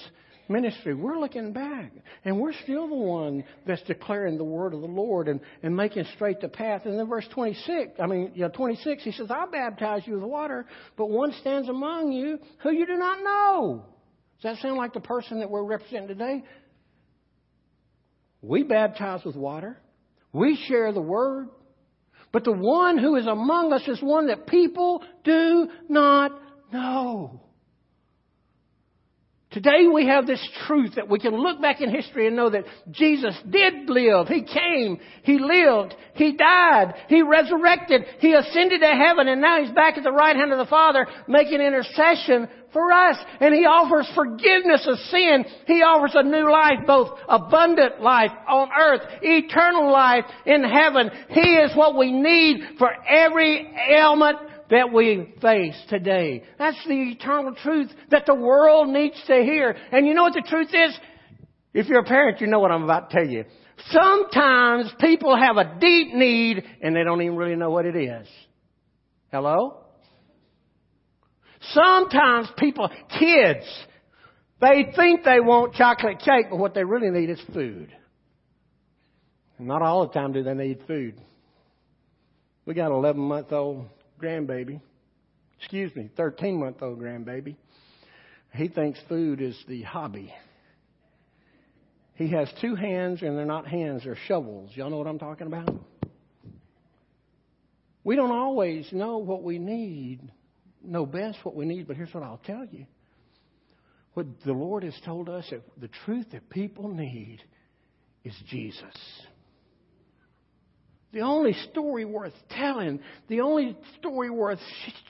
ministry. 0.47 0.93
We're 0.93 1.17
looking 1.17 1.51
back, 1.51 1.91
and 2.23 2.39
we're 2.39 2.53
still 2.53 2.87
the 2.87 2.95
one 2.95 3.43
that's 3.65 3.81
declaring 3.83 4.37
the 4.37 4.43
word 4.43 4.75
of 4.75 4.81
the 4.81 4.87
Lord 4.87 5.27
and, 5.27 5.39
and 5.63 5.75
making 5.75 6.05
straight 6.13 6.41
the 6.41 6.47
path. 6.47 6.83
And 6.85 6.99
then 6.99 7.07
verse 7.07 7.27
26, 7.33 7.93
I 7.99 8.05
mean, 8.05 8.31
you 8.35 8.43
know, 8.43 8.49
26, 8.49 9.03
he 9.03 9.11
says, 9.13 9.31
I 9.31 9.47
baptize 9.51 10.03
you 10.05 10.13
with 10.13 10.23
water, 10.23 10.67
but 10.95 11.09
one 11.09 11.33
stands 11.41 11.69
among 11.69 12.11
you 12.11 12.37
who 12.61 12.71
you 12.71 12.85
do 12.85 12.97
not 12.97 13.23
know. 13.23 13.85
Does 14.41 14.55
that 14.55 14.61
sound 14.61 14.77
like 14.77 14.93
the 14.93 14.99
person 14.99 15.39
that 15.39 15.49
we're 15.49 15.63
representing 15.63 16.07
today? 16.07 16.43
We 18.41 18.63
baptize 18.63 19.23
with 19.25 19.35
water. 19.35 19.77
We 20.33 20.57
share 20.67 20.91
the 20.91 21.01
word. 21.01 21.49
But 22.31 22.43
the 22.43 22.51
one 22.51 22.97
who 22.97 23.15
is 23.15 23.27
among 23.27 23.71
us 23.71 23.87
is 23.87 24.01
one 24.01 24.27
that 24.27 24.45
people 24.45 25.01
do 25.23 25.69
not 25.87 26.31
know. 26.71 27.41
Today 29.55 29.87
we 29.87 30.07
have 30.07 30.27
this 30.27 30.45
truth 30.67 30.95
that 30.95 31.07
we 31.07 31.17
can 31.17 31.33
look 31.33 31.61
back 31.61 31.79
in 31.79 31.89
history 31.89 32.27
and 32.27 32.35
know 32.35 32.49
that 32.49 32.65
Jesus 32.91 33.33
did 33.49 33.89
live. 33.89 34.27
He 34.27 34.43
came. 34.43 34.99
He 35.23 35.39
lived. 35.39 35.95
He 36.15 36.33
died. 36.33 36.93
He 37.07 37.21
resurrected. 37.21 38.01
He 38.19 38.33
ascended 38.33 38.81
to 38.81 38.87
heaven 38.87 39.29
and 39.29 39.39
now 39.39 39.63
he's 39.63 39.71
back 39.71 39.97
at 39.97 40.03
the 40.03 40.11
right 40.11 40.35
hand 40.35 40.51
of 40.51 40.57
the 40.57 40.65
Father 40.65 41.07
making 41.29 41.61
intercession 41.61 42.49
for 42.75 42.91
us. 42.91 43.15
And 43.39 43.55
He 43.55 43.61
offers 43.61 44.05
forgiveness 44.13 44.85
of 44.85 44.97
sin. 45.09 45.45
He 45.65 45.81
offers 45.81 46.11
a 46.13 46.23
new 46.23 46.51
life, 46.51 46.85
both 46.85 47.17
abundant 47.29 48.01
life 48.01 48.31
on 48.49 48.67
earth, 48.77 49.01
eternal 49.21 49.89
life 49.89 50.25
in 50.45 50.61
heaven. 50.61 51.09
He 51.29 51.55
is 51.55 51.73
what 51.73 51.97
we 51.97 52.11
need 52.11 52.77
for 52.77 52.89
every 53.07 53.73
ailment 53.91 54.39
that 54.69 54.91
we 54.91 55.33
face 55.41 55.81
today. 55.87 56.43
That's 56.59 56.83
the 56.85 57.11
eternal 57.11 57.55
truth 57.55 57.91
that 58.11 58.25
the 58.25 58.35
world 58.35 58.89
needs 58.89 59.15
to 59.27 59.35
hear. 59.35 59.77
And 59.93 60.05
you 60.05 60.13
know 60.13 60.23
what 60.23 60.33
the 60.33 60.45
truth 60.45 60.69
is? 60.73 60.99
If 61.73 61.87
you're 61.87 62.01
a 62.01 62.05
parent, 62.05 62.41
you 62.41 62.47
know 62.47 62.59
what 62.59 62.71
I'm 62.71 62.83
about 62.83 63.09
to 63.09 63.15
tell 63.15 63.27
you. 63.27 63.45
Sometimes 63.89 64.91
people 64.99 65.37
have 65.37 65.55
a 65.55 65.77
deep 65.79 66.13
need 66.13 66.63
and 66.81 66.93
they 66.93 67.03
don't 67.03 67.21
even 67.21 67.37
really 67.37 67.55
know 67.55 67.69
what 67.69 67.85
it 67.85 67.95
is. 67.95 68.27
Hello? 69.31 69.84
Sometimes 71.73 72.47
people, 72.57 72.89
kids, 73.19 73.65
they 74.61 74.91
think 74.95 75.23
they 75.23 75.39
want 75.39 75.73
chocolate 75.73 76.19
cake, 76.19 76.47
but 76.49 76.57
what 76.57 76.73
they 76.73 76.83
really 76.83 77.09
need 77.09 77.29
is 77.29 77.41
food. 77.53 77.93
Not 79.57 79.81
all 79.81 80.07
the 80.07 80.13
time 80.13 80.33
do 80.33 80.43
they 80.43 80.53
need 80.53 80.79
food. 80.87 81.19
We 82.65 82.73
got 82.73 82.91
an 82.91 82.97
11 82.97 83.21
month 83.21 83.51
old 83.51 83.85
grandbaby, 84.21 84.81
excuse 85.59 85.95
me, 85.95 86.09
13 86.17 86.59
month 86.59 86.81
old 86.81 86.99
grandbaby. 86.99 87.55
He 88.53 88.67
thinks 88.67 88.99
food 89.07 89.41
is 89.41 89.57
the 89.67 89.83
hobby. 89.83 90.33
He 92.15 92.29
has 92.29 92.49
two 92.61 92.75
hands, 92.75 93.21
and 93.21 93.37
they're 93.37 93.45
not 93.45 93.67
hands, 93.67 94.03
they're 94.05 94.17
shovels. 94.27 94.71
Y'all 94.73 94.89
know 94.89 94.97
what 94.97 95.07
I'm 95.07 95.19
talking 95.19 95.47
about? 95.47 95.69
We 98.03 98.15
don't 98.15 98.31
always 98.31 98.87
know 98.91 99.17
what 99.17 99.43
we 99.43 99.59
need, 99.59 100.21
know 100.87 101.05
best 101.05 101.37
what 101.43 101.55
we 101.55 101.65
need, 101.65 101.87
but 101.87 101.95
here's 101.95 102.13
what 102.13 102.23
I'll 102.23 102.41
tell 102.45 102.65
you. 102.71 102.85
What 104.13 104.27
the 104.45 104.53
Lord 104.53 104.83
has 104.83 104.95
told 105.03 105.29
us 105.29 105.45
that 105.49 105.61
the 105.79 105.89
truth 106.05 106.27
that 106.31 106.49
people 106.49 106.87
need 106.89 107.39
is 108.23 108.33
Jesus. 108.49 108.95
The 111.11 111.21
only 111.21 111.53
story 111.71 112.05
worth 112.05 112.33
telling, 112.49 112.99
the 113.27 113.41
only 113.41 113.75
story 113.99 114.29
worth 114.29 114.59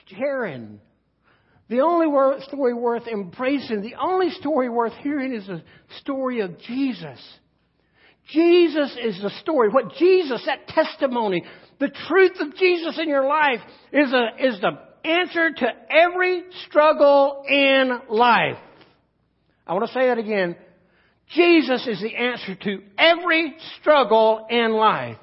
sharing 0.08 0.80
the 1.68 1.80
only 1.80 2.40
story 2.46 2.74
worth 2.74 3.08
embracing, 3.08 3.82
the 3.82 3.96
only 4.00 4.30
story 4.30 4.68
worth 4.68 4.92
hearing 5.02 5.34
is 5.34 5.46
the 5.46 5.62
story 6.00 6.40
of 6.40 6.58
Jesus. 6.60 7.20
Jesus 8.30 8.96
is 9.02 9.20
the 9.20 9.30
story. 9.40 9.68
What 9.68 9.94
Jesus, 9.94 10.42
that 10.46 10.68
testimony, 10.68 11.44
the 11.80 11.90
truth 12.08 12.36
of 12.40 12.56
Jesus 12.56 12.98
in 13.00 13.08
your 13.08 13.26
life 13.26 13.60
is, 13.92 14.12
a, 14.12 14.28
is 14.38 14.60
the 14.60 14.78
answer 15.06 15.50
to 15.50 15.66
every 15.90 16.44
struggle 16.66 17.44
in 17.48 18.00
life. 18.08 18.58
I 19.66 19.72
want 19.72 19.86
to 19.86 19.92
say 19.92 20.06
that 20.06 20.18
again. 20.18 20.56
Jesus 21.34 21.86
is 21.86 22.00
the 22.00 22.14
answer 22.14 22.54
to 22.54 22.82
every 22.98 23.54
struggle 23.80 24.46
in 24.48 24.72
life. 24.72 25.18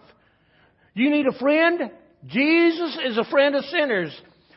You 0.93 1.09
need 1.09 1.27
a 1.27 1.37
friend? 1.37 1.91
Jesus 2.27 2.97
is 3.05 3.17
a 3.17 3.23
friend 3.25 3.55
of 3.55 3.63
sinners. 3.65 4.13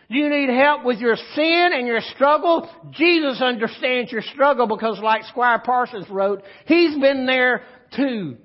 You 0.08 0.28
need 0.28 0.48
help 0.50 0.84
with 0.84 0.98
your 0.98 1.16
sin 1.16 1.70
and 1.72 1.86
your 1.86 2.00
struggle. 2.14 2.68
Jesus 2.92 3.40
understands 3.40 4.12
your 4.12 4.22
struggle 4.22 4.66
because 4.66 5.00
like 5.02 5.24
Squire 5.24 5.60
Parsons 5.64 6.08
wrote, 6.08 6.42
He's 6.66 6.98
been 6.98 7.26
there 7.26 7.62
too. 7.96 8.36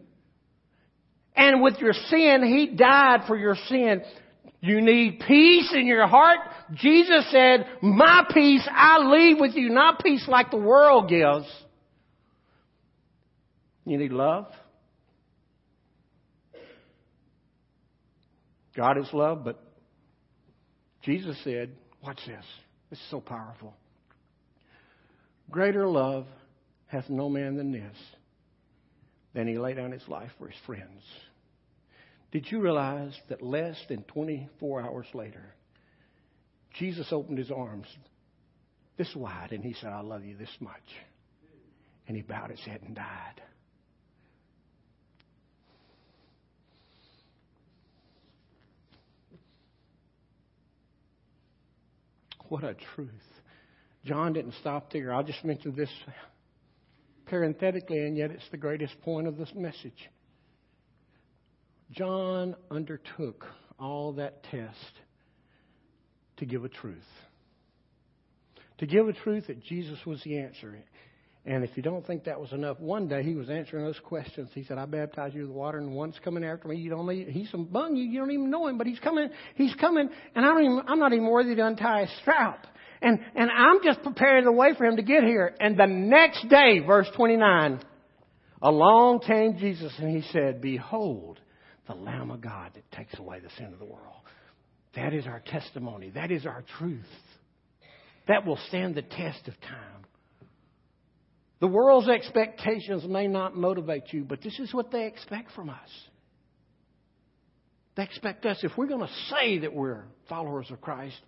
And 1.35 1.61
with 1.61 1.77
your 1.79 1.93
sin, 1.93 2.43
He 2.43 2.75
died 2.75 3.21
for 3.27 3.37
your 3.37 3.55
sin. 3.67 4.01
You 4.61 4.79
need 4.79 5.23
peace 5.27 5.73
in 5.73 5.87
your 5.87 6.07
heart. 6.07 6.39
Jesus 6.75 7.29
said, 7.31 7.65
my 7.81 8.25
peace 8.31 8.67
I 8.71 8.99
leave 8.99 9.37
with 9.39 9.55
you, 9.55 9.69
not 9.69 10.03
peace 10.03 10.25
like 10.27 10.51
the 10.51 10.57
world 10.57 11.09
gives. 11.09 11.51
You 13.85 13.97
need 13.97 14.11
love. 14.11 14.45
God 18.75 18.99
is 18.99 19.07
love, 19.11 19.43
but 19.43 19.59
Jesus 21.03 21.37
said, 21.43 21.71
Watch 22.03 22.19
this. 22.25 22.45
This 22.89 22.99
is 22.99 23.05
so 23.09 23.19
powerful. 23.19 23.73
Greater 25.49 25.87
love 25.87 26.25
hath 26.87 27.09
no 27.09 27.29
man 27.29 27.57
than 27.57 27.71
this, 27.71 27.95
than 29.33 29.47
he 29.47 29.57
lay 29.57 29.73
down 29.73 29.91
his 29.91 30.07
life 30.07 30.31
for 30.37 30.47
his 30.47 30.57
friends. 30.65 31.03
Did 32.31 32.49
you 32.49 32.61
realize 32.61 33.13
that 33.29 33.41
less 33.41 33.77
than 33.89 34.03
24 34.03 34.81
hours 34.81 35.07
later, 35.13 35.53
Jesus 36.73 37.07
opened 37.11 37.37
his 37.37 37.51
arms 37.51 37.87
this 38.97 39.13
wide 39.15 39.51
and 39.51 39.63
he 39.63 39.73
said, 39.73 39.89
I 39.89 40.01
love 40.01 40.23
you 40.23 40.37
this 40.37 40.55
much. 40.59 40.75
And 42.07 42.15
he 42.15 42.23
bowed 42.23 42.51
his 42.51 42.59
head 42.61 42.81
and 42.85 42.95
died. 42.95 43.41
What 52.47 52.63
a 52.63 52.75
truth. 52.95 53.09
John 54.05 54.33
didn't 54.33 54.55
stop 54.59 54.91
there. 54.91 55.13
I'll 55.13 55.23
just 55.23 55.43
mention 55.45 55.73
this 55.73 55.89
parenthetically, 57.25 58.05
and 58.05 58.17
yet 58.17 58.31
it's 58.31 58.49
the 58.51 58.57
greatest 58.57 58.99
point 59.01 59.25
of 59.25 59.37
this 59.37 59.51
message. 59.55 60.09
John 61.91 62.55
undertook 62.69 63.45
all 63.79 64.13
that 64.13 64.43
test 64.43 64.77
to 66.37 66.45
give 66.45 66.63
a 66.63 66.69
truth. 66.69 66.97
To 68.79 68.87
give 68.87 69.07
a 69.07 69.13
truth 69.13 69.47
that 69.47 69.63
Jesus 69.63 69.99
was 70.05 70.21
the 70.23 70.39
answer. 70.39 70.77
And 71.45 71.63
if 71.63 71.71
you 71.75 71.81
don't 71.81 72.05
think 72.05 72.25
that 72.25 72.39
was 72.39 72.51
enough, 72.51 72.79
one 72.79 73.07
day 73.07 73.23
he 73.23 73.33
was 73.33 73.49
answering 73.49 73.83
those 73.83 73.99
questions. 73.99 74.49
He 74.53 74.63
said, 74.63 74.77
I 74.77 74.85
baptize 74.85 75.33
you 75.33 75.41
with 75.41 75.51
water, 75.51 75.79
and 75.79 75.93
one's 75.93 76.19
coming 76.23 76.43
after 76.43 76.67
me. 76.67 76.77
You 76.77 76.91
don't 76.91 77.07
need, 77.07 77.29
he's 77.29 77.49
some 77.49 77.65
bung 77.65 77.95
you, 77.95 78.03
you 78.03 78.19
don't 78.19 78.31
even 78.31 78.51
know 78.51 78.67
him, 78.67 78.77
but 78.77 78.85
he's 78.85 78.99
coming, 78.99 79.29
he's 79.55 79.73
coming, 79.75 80.09
and 80.35 80.45
I 80.45 80.49
don't 80.49 80.63
even, 80.63 80.81
I'm 80.87 80.99
not 80.99 81.13
even 81.13 81.25
worthy 81.25 81.55
to 81.55 81.65
untie 81.65 82.01
his 82.01 82.11
strap. 82.21 82.67
And, 83.01 83.19
and 83.35 83.49
I'm 83.49 83.83
just 83.83 84.03
preparing 84.03 84.45
the 84.45 84.51
way 84.51 84.75
for 84.77 84.85
him 84.85 84.97
to 84.97 85.01
get 85.01 85.23
here. 85.23 85.55
And 85.59 85.75
the 85.75 85.87
next 85.87 86.47
day, 86.47 86.79
verse 86.85 87.07
29, 87.15 87.81
along 88.61 89.21
came 89.21 89.57
Jesus 89.57 89.91
and 89.97 90.15
he 90.15 90.21
said, 90.31 90.61
Behold, 90.61 91.39
the 91.87 91.95
Lamb 91.95 92.31
of 92.31 92.41
God 92.41 92.71
that 92.75 92.91
takes 92.91 93.17
away 93.19 93.39
the 93.39 93.49
sin 93.57 93.73
of 93.73 93.79
the 93.79 93.85
world. 93.85 94.21
That 94.95 95.13
is 95.13 95.25
our 95.25 95.41
testimony. 95.45 96.09
That 96.09 96.31
is 96.31 96.45
our 96.45 96.63
truth. 96.77 97.05
That 98.27 98.45
will 98.45 98.59
stand 98.67 98.95
the 98.95 99.01
test 99.01 99.47
of 99.47 99.59
time. 99.61 100.05
The 101.59 101.67
world's 101.67 102.09
expectations 102.09 103.03
may 103.07 103.27
not 103.27 103.55
motivate 103.55 104.11
you, 104.11 104.23
but 104.23 104.41
this 104.41 104.59
is 104.59 104.73
what 104.73 104.91
they 104.91 105.05
expect 105.05 105.51
from 105.53 105.69
us. 105.69 105.89
They 107.95 108.03
expect 108.03 108.45
us, 108.45 108.59
if 108.63 108.71
we're 108.77 108.87
going 108.87 109.05
to 109.05 109.13
say 109.29 109.59
that 109.59 109.73
we're 109.73 110.05
followers 110.29 110.67
of 110.71 110.81
Christ, 110.81 111.19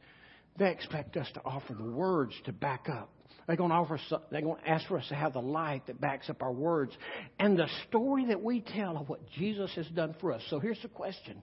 they 0.58 0.72
expect 0.72 1.18
us 1.18 1.28
to 1.34 1.42
offer 1.44 1.74
the 1.74 1.84
words 1.84 2.34
to 2.46 2.54
back 2.54 2.88
up. 2.90 3.10
They're 3.48 3.56
going 3.56 3.70
to 3.70 3.76
offer. 3.76 4.00
They're 4.32 4.42
going 4.42 4.62
to 4.62 4.70
ask 4.70 4.88
for 4.88 4.98
us 4.98 5.08
to 5.10 5.16
have 5.16 5.34
the 5.34 5.42
light 5.42 5.88
that 5.88 6.00
backs 6.00 6.30
up 6.30 6.42
our 6.42 6.52
words 6.52 6.92
and 7.40 7.58
the 7.58 7.68
story 7.88 8.26
that 8.28 8.42
we 8.42 8.62
tell 8.62 8.98
of 8.98 9.10
what 9.10 9.20
Jesus 9.32 9.74
has 9.76 9.88
done 9.88 10.16
for 10.22 10.32
us. 10.32 10.42
So 10.50 10.60
here's 10.60 10.82
the 10.82 10.88
question: 10.88 11.42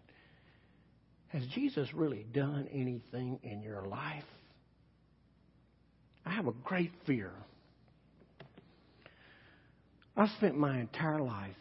Has 1.29 1.43
Jesus 1.55 1.93
really 1.93 2.25
done 2.33 2.69
anything 2.73 3.41
in 3.43 3.63
your 3.63 3.87
life? 3.87 4.25
I 6.25 6.31
have 6.31 6.47
a 6.47 6.53
great 6.65 6.93
fear 7.07 7.33
I 10.21 10.27
spent 10.37 10.55
my 10.55 10.79
entire 10.79 11.21
life 11.21 11.57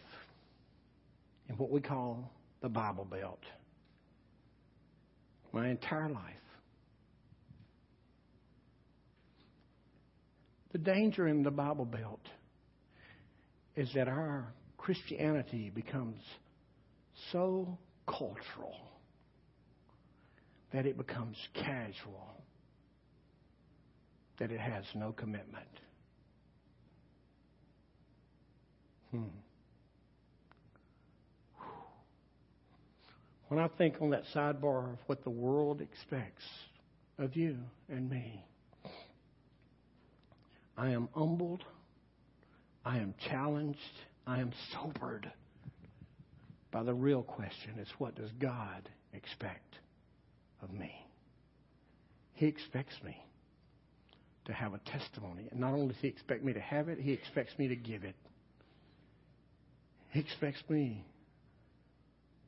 in 1.47 1.55
what 1.55 1.69
we 1.69 1.79
call 1.79 2.29
the 2.61 2.67
Bible 2.67 3.05
Belt. 3.05 3.39
My 5.53 5.69
entire 5.69 6.09
life. 6.09 6.23
The 10.79 10.85
danger 10.85 11.27
in 11.27 11.43
the 11.43 11.51
Bible 11.51 11.83
Belt 11.83 12.21
is 13.75 13.89
that 13.95 14.07
our 14.07 14.53
Christianity 14.77 15.69
becomes 15.75 16.21
so 17.33 17.77
cultural 18.07 18.77
that 20.71 20.85
it 20.85 20.95
becomes 20.95 21.35
casual, 21.53 22.31
that 24.39 24.51
it 24.51 24.59
has 24.61 24.85
no 24.95 25.11
commitment. 25.11 25.67
Hmm. 29.11 29.23
When 33.49 33.59
I 33.59 33.67
think 33.77 33.95
on 33.99 34.11
that 34.11 34.23
sidebar 34.33 34.93
of 34.93 34.99
what 35.07 35.25
the 35.25 35.29
world 35.29 35.81
expects 35.81 36.45
of 37.17 37.35
you 37.35 37.57
and 37.89 38.09
me, 38.09 38.45
I 40.79 40.91
am 40.91 41.09
humbled, 41.13 41.65
I 42.85 42.99
am 42.99 43.13
challenged, 43.29 43.79
I 44.25 44.39
am 44.39 44.53
sobered 44.71 45.29
by 46.71 46.83
the 46.83 46.93
real 46.93 47.21
question 47.21 47.79
is 47.79 47.87
what 47.97 48.15
does 48.15 48.31
God 48.39 48.87
expect 49.11 49.75
of 50.61 50.71
me? 50.71 51.05
He 52.31 52.45
expects 52.45 52.95
me 53.03 53.17
to 54.45 54.53
have 54.53 54.73
a 54.73 54.77
testimony. 54.77 55.49
And 55.51 55.59
not 55.59 55.73
only 55.73 55.89
does 55.89 56.01
He 56.01 56.07
expect 56.07 56.45
me 56.45 56.53
to 56.53 56.61
have 56.61 56.87
it, 56.87 56.97
He 56.97 57.11
expects 57.11 57.51
me 57.59 57.67
to 57.67 57.75
give 57.75 58.05
it. 58.05 58.15
He 60.11 60.21
expects 60.21 60.63
me 60.69 61.03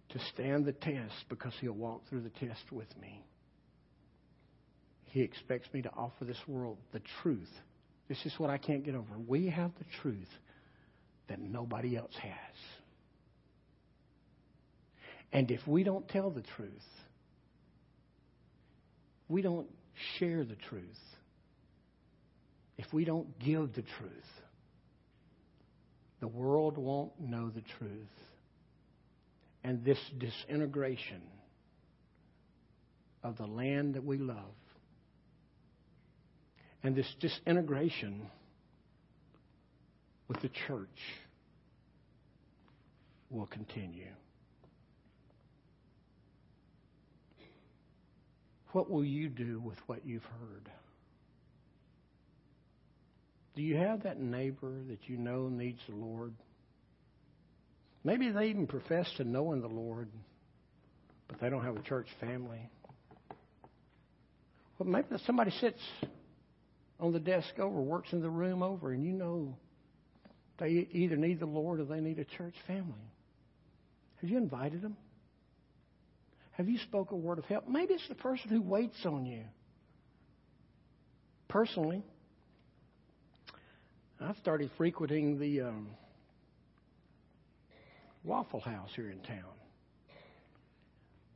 to 0.09 0.19
stand 0.33 0.63
the 0.63 0.71
test 0.71 1.25
because 1.27 1.51
He'll 1.59 1.73
walk 1.73 2.07
through 2.07 2.21
the 2.21 2.29
test 2.29 2.71
with 2.71 2.87
me. 3.01 3.25
He 5.07 5.21
expects 5.21 5.67
me 5.73 5.81
to 5.81 5.91
offer 5.91 6.23
this 6.23 6.39
world 6.47 6.77
the 6.93 7.01
truth. 7.21 7.51
This 8.11 8.25
is 8.25 8.37
what 8.37 8.49
I 8.49 8.57
can't 8.57 8.83
get 8.83 8.93
over. 8.93 9.17
We 9.25 9.47
have 9.47 9.71
the 9.77 9.85
truth 10.01 10.27
that 11.29 11.39
nobody 11.39 11.95
else 11.95 12.13
has. 12.21 12.57
And 15.31 15.49
if 15.49 15.65
we 15.65 15.85
don't 15.85 16.05
tell 16.09 16.29
the 16.29 16.41
truth, 16.41 16.69
we 19.29 19.41
don't 19.41 19.69
share 20.19 20.43
the 20.43 20.57
truth, 20.67 20.83
if 22.77 22.91
we 22.91 23.05
don't 23.05 23.39
give 23.39 23.73
the 23.75 23.83
truth, 23.97 24.11
the 26.19 26.27
world 26.27 26.77
won't 26.77 27.17
know 27.17 27.47
the 27.47 27.63
truth. 27.79 27.91
And 29.63 29.85
this 29.85 29.99
disintegration 30.17 31.21
of 33.23 33.37
the 33.37 33.47
land 33.47 33.93
that 33.93 34.03
we 34.03 34.17
love, 34.17 34.51
and 36.83 36.95
this 36.95 37.13
disintegration 37.19 38.27
with 40.27 40.41
the 40.41 40.49
church 40.67 40.87
will 43.29 43.47
continue. 43.47 44.07
What 48.71 48.89
will 48.89 49.03
you 49.03 49.27
do 49.29 49.59
with 49.59 49.77
what 49.87 50.05
you've 50.05 50.23
heard? 50.23 50.69
Do 53.55 53.61
you 53.61 53.75
have 53.75 54.03
that 54.03 54.19
neighbor 54.19 54.71
that 54.87 54.99
you 55.07 55.17
know 55.17 55.49
needs 55.49 55.79
the 55.89 55.95
Lord? 55.95 56.33
Maybe 58.03 58.31
they 58.31 58.47
even 58.47 58.65
profess 58.65 59.11
to 59.17 59.25
knowing 59.25 59.61
the 59.61 59.67
Lord, 59.67 60.07
but 61.27 61.39
they 61.39 61.49
don't 61.49 61.63
have 61.63 61.75
a 61.75 61.81
church 61.81 62.07
family. 62.19 62.69
Well, 64.79 64.87
maybe 64.89 65.07
somebody 65.25 65.51
sits 65.51 65.81
on 67.01 67.11
the 67.11 67.19
desk 67.19 67.57
over, 67.57 67.81
works 67.81 68.13
in 68.13 68.21
the 68.21 68.29
room 68.29 68.61
over, 68.61 68.93
and 68.93 69.03
you 69.03 69.11
know 69.11 69.57
they 70.59 70.87
either 70.91 71.17
need 71.17 71.39
the 71.39 71.47
Lord 71.47 71.79
or 71.79 71.85
they 71.85 71.99
need 71.99 72.19
a 72.19 72.25
church 72.25 72.53
family. 72.67 72.93
Have 74.21 74.29
you 74.29 74.37
invited 74.37 74.83
them? 74.83 74.95
Have 76.51 76.69
you 76.69 76.77
spoke 76.77 77.11
a 77.11 77.15
word 77.15 77.39
of 77.39 77.45
help? 77.45 77.67
Maybe 77.67 77.95
it's 77.95 78.07
the 78.07 78.15
person 78.15 78.49
who 78.49 78.61
waits 78.61 79.03
on 79.03 79.25
you. 79.25 79.41
Personally, 81.47 82.03
I've 84.19 84.37
started 84.37 84.69
frequenting 84.77 85.39
the 85.39 85.61
um, 85.61 85.87
Waffle 88.23 88.59
House 88.59 88.91
here 88.95 89.09
in 89.09 89.19
town. 89.21 89.43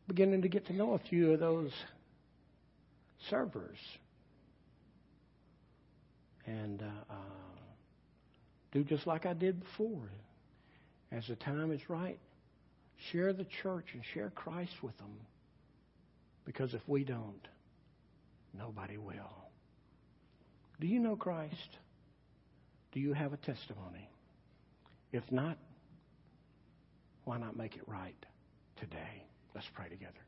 Beginning 0.07 0.43
to 0.43 0.47
get 0.47 0.67
to 0.67 0.73
know 0.73 0.93
a 0.93 0.99
few 0.99 1.31
of 1.31 1.39
those 1.39 1.71
servers. 3.31 3.77
And 6.45 6.81
uh, 6.81 7.13
uh, 7.13 7.15
do 8.71 8.83
just 8.83 9.07
like 9.07 9.25
I 9.25 9.33
did 9.33 9.59
before. 9.59 10.09
As 11.11 11.27
the 11.27 11.35
time 11.35 11.71
is 11.71 11.89
right, 11.89 12.19
share 13.11 13.33
the 13.33 13.45
church 13.45 13.85
and 13.93 14.03
share 14.13 14.31
Christ 14.31 14.83
with 14.83 14.97
them. 14.97 15.13
Because 16.45 16.73
if 16.73 16.81
we 16.87 17.03
don't, 17.03 17.47
nobody 18.57 18.97
will. 18.97 19.45
Do 20.79 20.87
you 20.87 20.99
know 20.99 21.15
Christ? 21.15 21.77
Do 22.91 22.99
you 22.99 23.13
have 23.13 23.33
a 23.33 23.37
testimony? 23.37 24.09
If 25.11 25.23
not, 25.31 25.57
why 27.23 27.37
not 27.37 27.55
make 27.57 27.75
it 27.75 27.83
right 27.87 28.25
today? 28.79 29.23
Let's 29.53 29.67
pray 29.73 29.89
together. 29.89 30.24